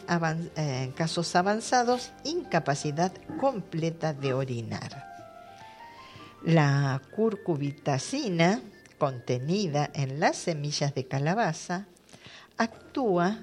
eh, 0.57 0.93
casos 0.97 1.35
avanzados 1.37 2.11
incapacidad 2.25 3.13
completa 3.41 4.13
de 4.13 4.35
orinar. 4.35 5.15
La 6.43 7.01
curcubitacina 7.15 8.61
contenida 8.99 9.91
en 9.95 10.21
las 10.21 10.37
semillas 10.37 10.95
de 10.95 11.07
calabaza 11.07 11.87
actúa 12.59 13.39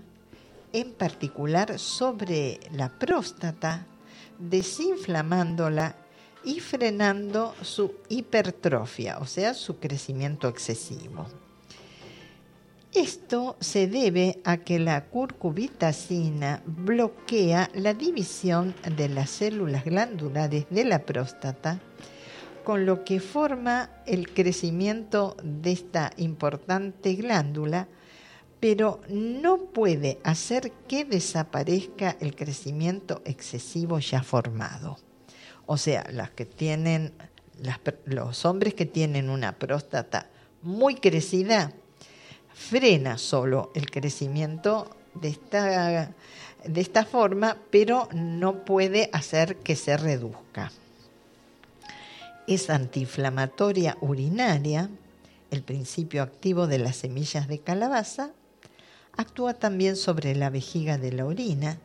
en 0.74 0.94
particular 0.94 1.80
sobre 1.80 2.60
la 2.72 2.90
próstata, 2.90 3.86
desinflamándola 4.38 5.96
y 6.44 6.60
frenando 6.60 7.54
su 7.62 7.94
hipertrofia, 8.10 9.20
o 9.20 9.26
sea, 9.26 9.54
su 9.54 9.78
crecimiento 9.80 10.48
excesivo. 10.48 11.28
Esto 12.94 13.56
se 13.62 13.88
debe 13.88 14.42
a 14.44 14.58
que 14.58 14.78
la 14.78 15.06
curcubitacina 15.06 16.62
bloquea 16.66 17.70
la 17.74 17.94
división 17.94 18.76
de 18.98 19.08
las 19.08 19.30
células 19.30 19.86
glandulares 19.86 20.66
de 20.70 20.84
la 20.84 21.00
próstata, 21.06 21.80
con 22.66 22.86
lo 22.86 23.06
que 23.06 23.22
forma 23.22 23.90
el 24.06 24.34
crecimiento 24.34 25.38
de 25.42 25.72
esta 25.72 26.12
importante 26.18 27.14
glándula, 27.14 27.88
pero 28.60 29.00
no 29.10 29.58
puede 29.58 30.20
hacer 30.24 30.72
que 30.88 31.06
desaparezca 31.06 32.18
el 32.20 32.36
crecimiento 32.36 33.22
excesivo 33.24 34.00
ya 34.00 34.22
formado. 34.22 34.98
O 35.66 35.78
sea, 35.78 36.04
que 36.36 36.46
tienen, 36.46 37.14
los 38.06 38.46
hombres 38.46 38.74
que 38.74 38.86
tienen 38.86 39.30
una 39.30 39.54
próstata 39.54 40.28
muy 40.62 40.96
crecida, 40.96 41.72
frena 42.54 43.18
solo 43.18 43.72
el 43.76 43.90
crecimiento 43.90 44.90
de 45.14 45.30
esta, 45.30 46.12
de 46.66 46.82
esta 46.82 47.06
forma, 47.06 47.58
pero 47.70 48.08
no 48.14 48.66
puede 48.66 49.10
hacer 49.14 49.58
que 49.58 49.76
se 49.76 49.98
reduzca. 49.98 50.72
Es 52.48 52.70
antiinflamatoria 52.70 53.98
urinaria, 54.02 54.90
el 55.52 55.64
principio 55.64 56.24
activo 56.24 56.68
de 56.68 56.80
las 56.80 56.98
semillas 56.98 57.48
de 57.48 57.60
calabaza, 57.60 58.32
actúa 59.18 59.54
también 59.54 59.96
sobre 59.96 60.36
la 60.36 60.50
vejiga 60.50 60.98
de 60.98 61.12
la 61.12 61.26
orina, 61.26 61.78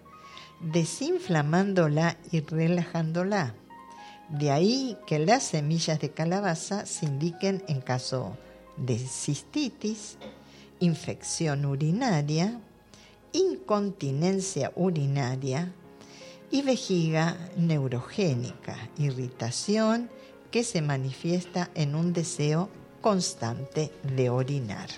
desinflamándola 0.61 2.17
y 2.31 2.41
relajándola. 2.41 3.55
De 4.29 4.51
ahí 4.51 4.97
que 5.07 5.19
las 5.19 5.45
semillas 5.45 6.01
de 6.01 6.11
calabaza 6.11 6.85
se 6.85 7.07
indiquen 7.07 7.63
en 7.69 7.81
caso 7.81 8.37
de 8.77 8.99
cistitis, 8.99 10.17
infección 10.81 11.65
urinaria, 11.65 12.61
incontinencia 13.33 14.73
urinaria 14.75 15.73
y 16.51 16.63
vejiga 16.63 17.37
neurogénica, 17.57 18.77
irritación 18.99 20.11
que 20.51 20.65
se 20.65 20.83
manifiesta 20.83 21.71
en 21.75 21.95
un 21.95 22.13
deseo 22.13 22.69
constante 23.01 23.93
de 24.03 24.31
orinar. 24.31 24.89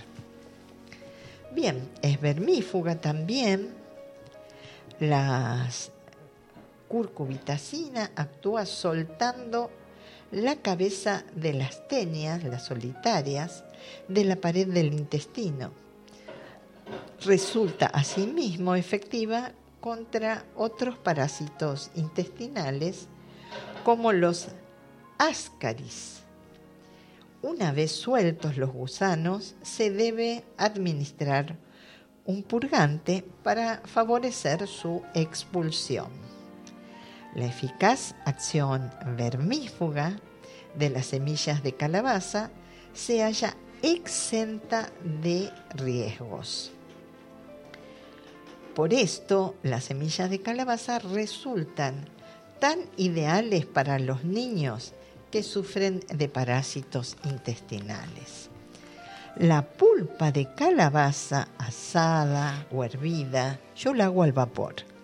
Bien, 1.54 1.88
es 2.02 2.20
vermífuga 2.20 3.00
también. 3.00 3.70
La 5.00 5.68
curcubitacina 6.88 8.10
actúa 8.16 8.66
soltando 8.66 9.70
la 10.30 10.56
cabeza 10.56 11.24
de 11.34 11.54
las 11.54 11.86
tenias, 11.88 12.44
las 12.44 12.66
solitarias, 12.66 13.64
de 14.08 14.24
la 14.24 14.36
pared 14.36 14.66
del 14.66 14.92
intestino. 14.92 15.72
Resulta 17.24 17.86
asimismo 17.86 18.74
efectiva 18.74 19.52
contra 19.80 20.44
otros 20.56 20.98
parásitos 20.98 21.90
intestinales 21.94 23.06
como 23.84 24.12
los 24.12 24.48
ascaris. 25.18 26.22
Una 27.40 27.72
vez 27.72 27.92
sueltos 27.92 28.56
los 28.56 28.72
gusanos, 28.72 29.54
se 29.62 29.90
debe 29.90 30.44
administrar 30.56 31.56
un 32.24 32.42
purgante 32.42 33.24
para 33.42 33.80
favorecer 33.84 34.66
su 34.66 35.02
expulsión. 35.14 36.27
La 37.38 37.46
eficaz 37.46 38.16
acción 38.24 38.90
vermífuga 39.16 40.18
de 40.74 40.90
las 40.90 41.06
semillas 41.06 41.62
de 41.62 41.72
calabaza 41.72 42.50
se 42.94 43.22
halla 43.22 43.54
exenta 43.80 44.90
de 45.22 45.48
riesgos. 45.76 46.72
Por 48.74 48.92
esto, 48.92 49.54
las 49.62 49.84
semillas 49.84 50.30
de 50.30 50.42
calabaza 50.42 50.98
resultan 50.98 52.08
tan 52.58 52.80
ideales 52.96 53.66
para 53.66 54.00
los 54.00 54.24
niños 54.24 54.92
que 55.30 55.44
sufren 55.44 56.00
de 56.12 56.28
parásitos 56.28 57.16
intestinales. 57.22 58.50
La 59.36 59.62
pulpa 59.62 60.32
de 60.32 60.52
calabaza 60.56 61.46
asada 61.56 62.66
o 62.72 62.82
hervida, 62.82 63.60
yo 63.76 63.94
la 63.94 64.06
hago 64.06 64.24
al 64.24 64.32
vapor. 64.32 64.97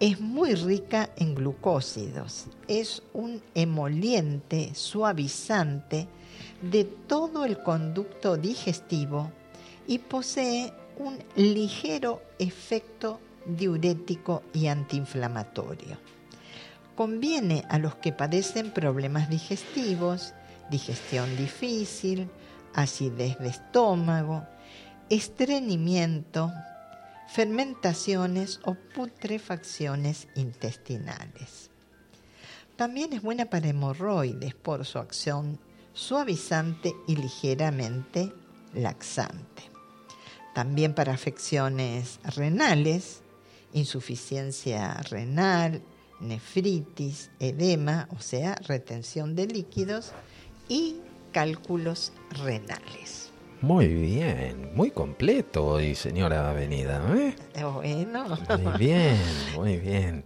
Es 0.00 0.18
muy 0.18 0.54
rica 0.54 1.10
en 1.16 1.34
glucósidos, 1.34 2.46
es 2.68 3.02
un 3.12 3.42
emoliente 3.54 4.74
suavizante 4.74 6.08
de 6.62 6.84
todo 6.84 7.44
el 7.44 7.62
conducto 7.62 8.38
digestivo 8.38 9.30
y 9.86 9.98
posee 9.98 10.72
un 10.98 11.18
ligero 11.36 12.22
efecto 12.38 13.20
diurético 13.44 14.42
y 14.54 14.68
antiinflamatorio. 14.68 15.98
Conviene 16.96 17.64
a 17.68 17.78
los 17.78 17.94
que 17.96 18.12
padecen 18.12 18.70
problemas 18.70 19.28
digestivos, 19.28 20.32
digestión 20.70 21.36
difícil, 21.36 22.30
acidez 22.74 23.38
de 23.38 23.48
estómago, 23.48 24.46
estreñimiento, 25.10 26.50
fermentaciones 27.30 28.60
o 28.64 28.74
putrefacciones 28.74 30.26
intestinales. 30.34 31.70
También 32.76 33.12
es 33.12 33.22
buena 33.22 33.46
para 33.46 33.68
hemorroides 33.68 34.54
por 34.54 34.84
su 34.84 34.98
acción 34.98 35.60
suavizante 35.92 36.92
y 37.06 37.16
ligeramente 37.16 38.32
laxante. 38.74 39.62
También 40.54 40.92
para 40.92 41.12
afecciones 41.12 42.18
renales, 42.36 43.20
insuficiencia 43.72 44.94
renal, 44.94 45.82
nefritis, 46.18 47.30
edema, 47.38 48.08
o 48.16 48.20
sea, 48.20 48.56
retención 48.66 49.36
de 49.36 49.46
líquidos 49.46 50.10
y 50.68 50.96
cálculos 51.32 52.12
renales. 52.30 53.29
Muy 53.62 53.88
bien, 53.88 54.70
muy 54.74 54.90
completo 54.90 55.66
hoy, 55.66 55.94
señora 55.94 56.48
Avenida. 56.48 57.02
¿eh? 57.14 57.34
Bueno. 57.74 58.38
Muy 58.58 58.78
bien, 58.78 59.18
muy 59.54 59.76
bien. 59.76 60.24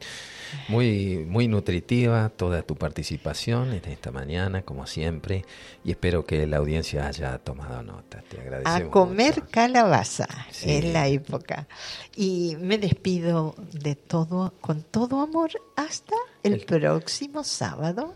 Muy, 0.68 1.26
muy 1.28 1.48
nutritiva 1.48 2.28
toda 2.28 2.62
tu 2.62 2.76
participación 2.76 3.72
en 3.72 3.84
esta 3.86 4.12
mañana, 4.12 4.62
como 4.62 4.86
siempre, 4.86 5.44
y 5.82 5.90
espero 5.90 6.24
que 6.24 6.46
la 6.46 6.58
audiencia 6.58 7.08
haya 7.08 7.36
tomado 7.38 7.82
nota. 7.82 8.22
Te 8.22 8.40
agradecemos. 8.40 8.88
A 8.88 8.90
comer 8.92 9.42
calabaza 9.50 10.28
en 10.62 10.92
la 10.92 11.08
época. 11.08 11.66
Y 12.14 12.56
me 12.60 12.78
despido 12.78 13.56
de 13.72 13.96
todo, 13.96 14.54
con 14.60 14.82
todo 14.82 15.20
amor, 15.20 15.50
hasta 15.74 16.14
el 16.44 16.60
próximo 16.60 17.42
sábado. 17.42 18.14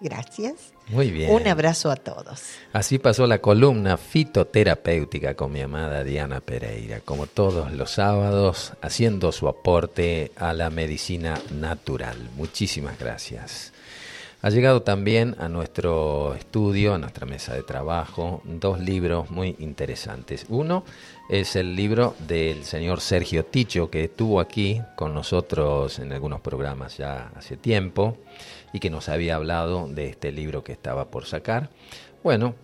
Gracias. 0.00 0.72
Muy 0.88 1.10
bien. 1.10 1.30
Un 1.30 1.46
abrazo 1.46 1.90
a 1.90 1.96
todos. 1.96 2.42
Así 2.72 2.98
pasó 2.98 3.26
la 3.26 3.38
columna 3.38 3.96
fitoterapéutica 3.96 5.34
con 5.34 5.52
mi 5.52 5.60
amada 5.60 6.04
Diana 6.04 6.40
Pereira, 6.40 7.00
como 7.00 7.26
todos 7.26 7.72
los 7.72 7.92
sábados, 7.92 8.72
haciendo 8.82 9.32
su 9.32 9.48
aporte 9.48 10.32
a 10.36 10.52
la 10.52 10.70
medicina 10.70 11.40
natural. 11.50 12.30
Muchísimas 12.36 12.98
gracias. 12.98 13.72
Ha 14.44 14.50
llegado 14.50 14.82
también 14.82 15.36
a 15.38 15.48
nuestro 15.48 16.34
estudio, 16.34 16.94
a 16.94 16.98
nuestra 16.98 17.26
mesa 17.26 17.54
de 17.54 17.62
trabajo, 17.62 18.42
dos 18.44 18.80
libros 18.80 19.30
muy 19.30 19.54
interesantes. 19.60 20.46
Uno 20.48 20.84
es 21.30 21.54
el 21.54 21.76
libro 21.76 22.16
del 22.26 22.64
señor 22.64 23.00
Sergio 23.00 23.44
Ticho, 23.44 23.88
que 23.88 24.02
estuvo 24.04 24.40
aquí 24.40 24.82
con 24.96 25.14
nosotros 25.14 26.00
en 26.00 26.12
algunos 26.12 26.40
programas 26.40 26.96
ya 26.96 27.30
hace 27.36 27.56
tiempo 27.56 28.18
y 28.72 28.80
que 28.80 28.90
nos 28.90 29.08
había 29.08 29.36
hablado 29.36 29.86
de 29.88 30.08
este 30.08 30.32
libro 30.32 30.64
que 30.64 30.72
estaba 30.72 31.10
por 31.10 31.26
sacar. 31.26 31.70
Bueno, 32.22 32.54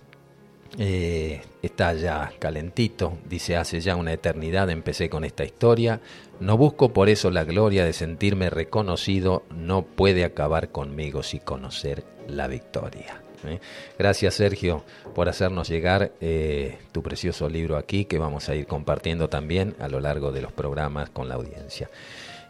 eh, 0.76 1.40
está 1.62 1.94
ya 1.94 2.32
calentito, 2.38 3.18
dice, 3.28 3.56
hace 3.56 3.80
ya 3.80 3.96
una 3.96 4.12
eternidad 4.12 4.68
empecé 4.70 5.09
con 5.09 5.24
esta 5.24 5.44
historia, 5.44 6.00
no 6.40 6.56
busco 6.56 6.92
por 6.92 7.09
eso 7.09 7.30
la 7.30 7.44
gloria 7.44 7.84
de 7.84 7.92
sentirme 7.92 8.50
reconocido, 8.50 9.44
no 9.50 9.82
puede 9.82 10.24
acabar 10.24 10.70
conmigo 10.70 11.22
si 11.22 11.40
conocer 11.40 12.04
la 12.28 12.48
victoria. 12.48 13.22
¿eh? 13.46 13.61
Gracias 13.98 14.34
Sergio 14.34 14.84
por 15.14 15.28
hacernos 15.28 15.68
llegar 15.68 16.12
eh, 16.20 16.78
tu 16.92 17.02
precioso 17.02 17.48
libro 17.48 17.76
aquí 17.76 18.04
que 18.04 18.18
vamos 18.18 18.48
a 18.48 18.54
ir 18.54 18.66
compartiendo 18.66 19.28
también 19.28 19.74
a 19.80 19.88
lo 19.88 20.00
largo 20.00 20.32
de 20.32 20.42
los 20.42 20.52
programas 20.52 21.11
con 21.11 21.28
la 21.28 21.36
audiencia. 21.36 21.88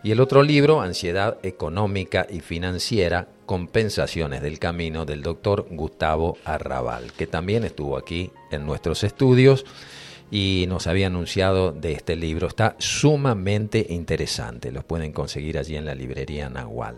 Y 0.08 0.12
el 0.12 0.20
otro 0.20 0.42
libro, 0.42 0.80
Ansiedad 0.80 1.36
Económica 1.42 2.26
y 2.30 2.40
Financiera, 2.40 3.28
Compensaciones 3.44 4.40
del 4.40 4.58
Camino, 4.58 5.04
del 5.04 5.20
doctor 5.20 5.66
Gustavo 5.70 6.38
Arrabal, 6.46 7.12
que 7.12 7.26
también 7.26 7.62
estuvo 7.62 7.98
aquí 7.98 8.30
en 8.50 8.64
nuestros 8.64 9.04
estudios 9.04 9.66
y 10.30 10.64
nos 10.66 10.86
había 10.86 11.08
anunciado 11.08 11.72
de 11.72 11.92
este 11.92 12.16
libro. 12.16 12.46
Está 12.46 12.74
sumamente 12.78 13.84
interesante, 13.90 14.72
los 14.72 14.82
pueden 14.82 15.12
conseguir 15.12 15.58
allí 15.58 15.76
en 15.76 15.84
la 15.84 15.94
librería 15.94 16.48
Nahual. 16.48 16.96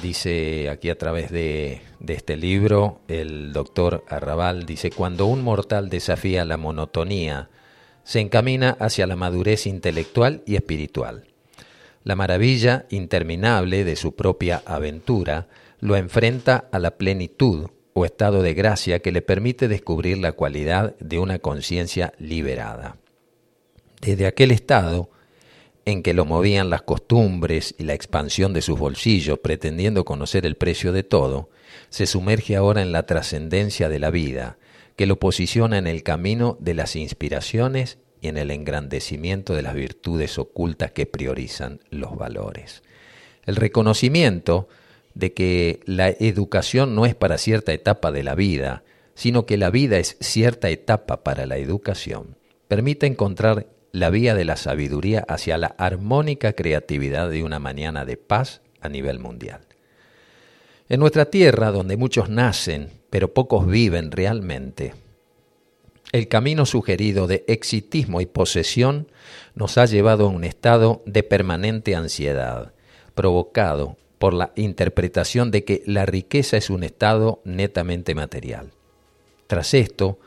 Dice 0.00 0.70
aquí 0.70 0.88
a 0.88 0.96
través 0.96 1.30
de, 1.30 1.82
de 2.00 2.14
este 2.14 2.38
libro, 2.38 3.00
el 3.08 3.52
doctor 3.52 4.04
Arrabal 4.08 4.64
dice, 4.64 4.90
cuando 4.90 5.26
un 5.26 5.44
mortal 5.44 5.90
desafía 5.90 6.46
la 6.46 6.56
monotonía, 6.56 7.50
se 8.04 8.20
encamina 8.20 8.70
hacia 8.80 9.06
la 9.06 9.16
madurez 9.16 9.66
intelectual 9.66 10.42
y 10.46 10.56
espiritual 10.56 11.26
la 12.06 12.14
maravilla 12.14 12.86
interminable 12.88 13.82
de 13.82 13.96
su 13.96 14.14
propia 14.14 14.62
aventura 14.64 15.48
lo 15.80 15.96
enfrenta 15.96 16.68
a 16.70 16.78
la 16.78 16.98
plenitud 16.98 17.66
o 17.94 18.04
estado 18.04 18.42
de 18.42 18.54
gracia 18.54 19.00
que 19.00 19.10
le 19.10 19.22
permite 19.22 19.66
descubrir 19.66 20.18
la 20.18 20.30
cualidad 20.30 20.96
de 21.00 21.18
una 21.18 21.40
conciencia 21.40 22.12
liberada. 22.20 22.98
Desde 24.00 24.28
aquel 24.28 24.52
estado, 24.52 25.10
en 25.84 26.04
que 26.04 26.14
lo 26.14 26.24
movían 26.24 26.70
las 26.70 26.82
costumbres 26.82 27.74
y 27.76 27.82
la 27.82 27.94
expansión 27.94 28.52
de 28.52 28.62
sus 28.62 28.78
bolsillos, 28.78 29.40
pretendiendo 29.40 30.04
conocer 30.04 30.46
el 30.46 30.54
precio 30.54 30.92
de 30.92 31.02
todo, 31.02 31.50
se 31.88 32.06
sumerge 32.06 32.54
ahora 32.54 32.82
en 32.82 32.92
la 32.92 33.04
trascendencia 33.04 33.88
de 33.88 33.98
la 33.98 34.10
vida, 34.12 34.58
que 34.94 35.06
lo 35.06 35.18
posiciona 35.18 35.76
en 35.76 35.88
el 35.88 36.04
camino 36.04 36.56
de 36.60 36.74
las 36.74 36.94
inspiraciones 36.94 37.98
en 38.26 38.36
el 38.36 38.50
engrandecimiento 38.50 39.54
de 39.54 39.62
las 39.62 39.74
virtudes 39.74 40.38
ocultas 40.38 40.92
que 40.92 41.06
priorizan 41.06 41.80
los 41.90 42.16
valores. 42.16 42.82
El 43.44 43.56
reconocimiento 43.56 44.68
de 45.14 45.32
que 45.32 45.80
la 45.86 46.08
educación 46.08 46.94
no 46.94 47.06
es 47.06 47.14
para 47.14 47.38
cierta 47.38 47.72
etapa 47.72 48.12
de 48.12 48.22
la 48.22 48.34
vida, 48.34 48.82
sino 49.14 49.46
que 49.46 49.56
la 49.56 49.70
vida 49.70 49.98
es 49.98 50.16
cierta 50.20 50.68
etapa 50.68 51.24
para 51.24 51.46
la 51.46 51.56
educación, 51.56 52.36
permite 52.68 53.06
encontrar 53.06 53.66
la 53.92 54.10
vía 54.10 54.34
de 54.34 54.44
la 54.44 54.56
sabiduría 54.56 55.24
hacia 55.26 55.56
la 55.56 55.68
armónica 55.78 56.52
creatividad 56.52 57.30
de 57.30 57.42
una 57.42 57.58
mañana 57.58 58.04
de 58.04 58.18
paz 58.18 58.60
a 58.80 58.90
nivel 58.90 59.18
mundial. 59.18 59.62
En 60.88 61.00
nuestra 61.00 61.26
tierra, 61.30 61.70
donde 61.70 61.96
muchos 61.96 62.28
nacen, 62.28 62.90
pero 63.08 63.32
pocos 63.32 63.66
viven 63.66 64.12
realmente, 64.12 64.92
el 66.16 66.28
camino 66.28 66.64
sugerido 66.64 67.26
de 67.26 67.44
exitismo 67.46 68.22
y 68.22 68.26
posesión 68.26 69.06
nos 69.54 69.76
ha 69.76 69.84
llevado 69.84 70.24
a 70.24 70.30
un 70.30 70.44
estado 70.44 71.02
de 71.04 71.22
permanente 71.22 71.94
ansiedad, 71.94 72.72
provocado 73.14 73.98
por 74.18 74.32
la 74.32 74.50
interpretación 74.56 75.50
de 75.50 75.64
que 75.64 75.82
la 75.84 76.06
riqueza 76.06 76.56
es 76.56 76.70
un 76.70 76.84
estado 76.84 77.42
netamente 77.44 78.14
material. 78.14 78.70
Tras 79.46 79.74
esto, 79.74 80.18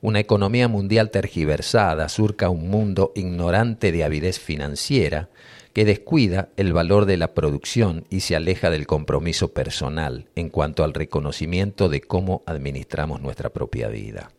una 0.00 0.18
economía 0.18 0.66
mundial 0.66 1.12
tergiversada 1.12 2.08
surca 2.08 2.50
un 2.50 2.68
mundo 2.68 3.12
ignorante 3.14 3.92
de 3.92 4.02
avidez 4.02 4.40
financiera 4.40 5.28
que 5.72 5.84
descuida 5.84 6.48
el 6.56 6.72
valor 6.72 7.06
de 7.06 7.18
la 7.18 7.34
producción 7.34 8.04
y 8.10 8.20
se 8.20 8.34
aleja 8.34 8.68
del 8.70 8.88
compromiso 8.88 9.52
personal 9.52 10.26
en 10.34 10.48
cuanto 10.48 10.82
al 10.82 10.92
reconocimiento 10.92 11.88
de 11.88 12.00
cómo 12.00 12.42
administramos 12.46 13.20
nuestra 13.20 13.50
propia 13.50 13.86
vida. 13.86 14.30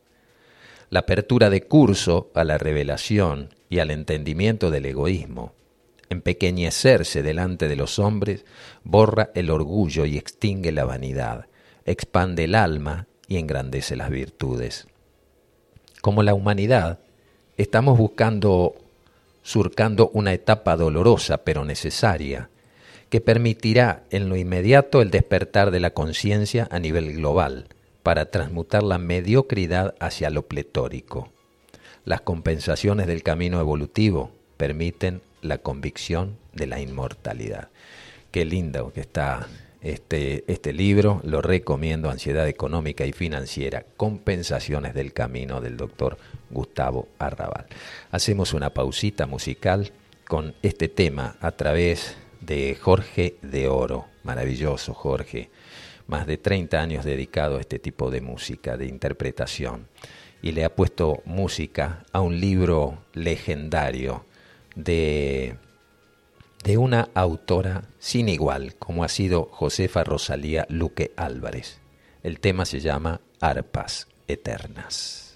La 0.90 1.00
apertura 1.02 1.50
de 1.50 1.64
curso 1.64 2.32
a 2.34 2.46
la 2.46 2.58
revelación 2.58 3.50
y 3.70 3.80
al 3.80 3.92
entendimiento 3.92 4.72
del 4.72 4.86
egoísmo, 4.86 5.54
empequeñecerse 6.10 7.24
delante 7.24 7.68
de 7.68 7.76
los 7.76 8.00
hombres, 8.00 8.46
borra 8.86 9.32
el 9.36 9.50
orgullo 9.50 10.06
y 10.06 10.18
extingue 10.18 10.72
la 10.72 10.86
vanidad, 10.86 11.48
expande 11.86 12.46
el 12.46 12.56
alma 12.56 13.08
y 13.28 13.38
engrandece 13.38 13.98
las 13.98 14.10
virtudes. 14.10 14.88
Como 16.02 16.24
la 16.24 16.34
humanidad, 16.34 17.00
estamos 17.58 17.98
buscando, 17.98 18.76
surcando 19.42 20.10
una 20.14 20.32
etapa 20.32 20.78
dolorosa 20.78 21.44
pero 21.44 21.66
necesaria, 21.66 22.50
que 23.10 23.20
permitirá 23.20 24.04
en 24.10 24.30
lo 24.30 24.38
inmediato 24.38 25.02
el 25.02 25.12
despertar 25.12 25.72
de 25.72 25.82
la 25.82 25.90
conciencia 25.90 26.68
a 26.72 26.80
nivel 26.80 27.14
global, 27.14 27.68
para 28.08 28.32
transmutar 28.32 28.84
la 28.84 29.00
mediocridad 29.00 29.94
hacia 30.00 30.30
lo 30.30 30.44
pletórico. 30.44 31.28
Las 32.06 32.22
compensaciones 32.22 33.06
del 33.06 33.22
camino 33.22 33.60
evolutivo 33.60 34.32
permiten 34.56 35.22
la 35.42 35.58
convicción 35.58 36.38
de 36.54 36.68
la 36.68 36.80
inmortalidad. 36.80 37.68
Qué 38.32 38.46
lindo 38.46 38.94
que 38.94 39.02
está 39.02 39.48
este, 39.82 40.46
este 40.48 40.72
libro, 40.72 41.20
lo 41.26 41.42
recomiendo, 41.42 42.10
Ansiedad 42.10 42.48
Económica 42.48 43.06
y 43.06 43.12
Financiera, 43.12 43.84
Compensaciones 43.98 44.94
del 44.94 45.12
Camino 45.12 45.60
del 45.60 45.76
doctor 45.76 46.18
Gustavo 46.50 47.10
Arrabal. 47.20 47.66
Hacemos 48.10 48.54
una 48.54 48.70
pausita 48.70 49.26
musical 49.28 49.92
con 50.30 50.56
este 50.62 50.88
tema 50.88 51.36
a 51.42 51.52
través 51.52 52.16
de 52.40 52.74
Jorge 52.76 53.36
de 53.42 53.68
Oro. 53.68 54.06
Maravilloso, 54.24 54.94
Jorge 54.94 55.50
más 56.08 56.26
de 56.26 56.38
30 56.38 56.80
años 56.80 57.06
dedicado 57.06 57.58
a 57.58 57.62
este 57.62 57.80
tipo 57.80 58.10
de 58.10 58.22
música, 58.22 58.78
de 58.78 58.88
interpretación, 58.88 59.88
y 60.42 60.52
le 60.52 60.64
ha 60.64 60.76
puesto 60.76 61.22
música 61.26 62.06
a 62.12 62.22
un 62.22 62.40
libro 62.40 63.00
legendario 63.14 64.26
de, 64.76 65.58
de 66.64 66.78
una 66.78 67.10
autora 67.14 67.84
sin 68.00 68.30
igual, 68.30 68.76
como 68.76 69.04
ha 69.04 69.10
sido 69.10 69.50
Josefa 69.52 70.04
Rosalía 70.04 70.66
Luque 70.70 71.12
Álvarez. 71.18 71.80
El 72.24 72.40
tema 72.40 72.66
se 72.66 72.80
llama 72.80 73.22
Arpas 73.40 74.08
Eternas. 74.28 75.27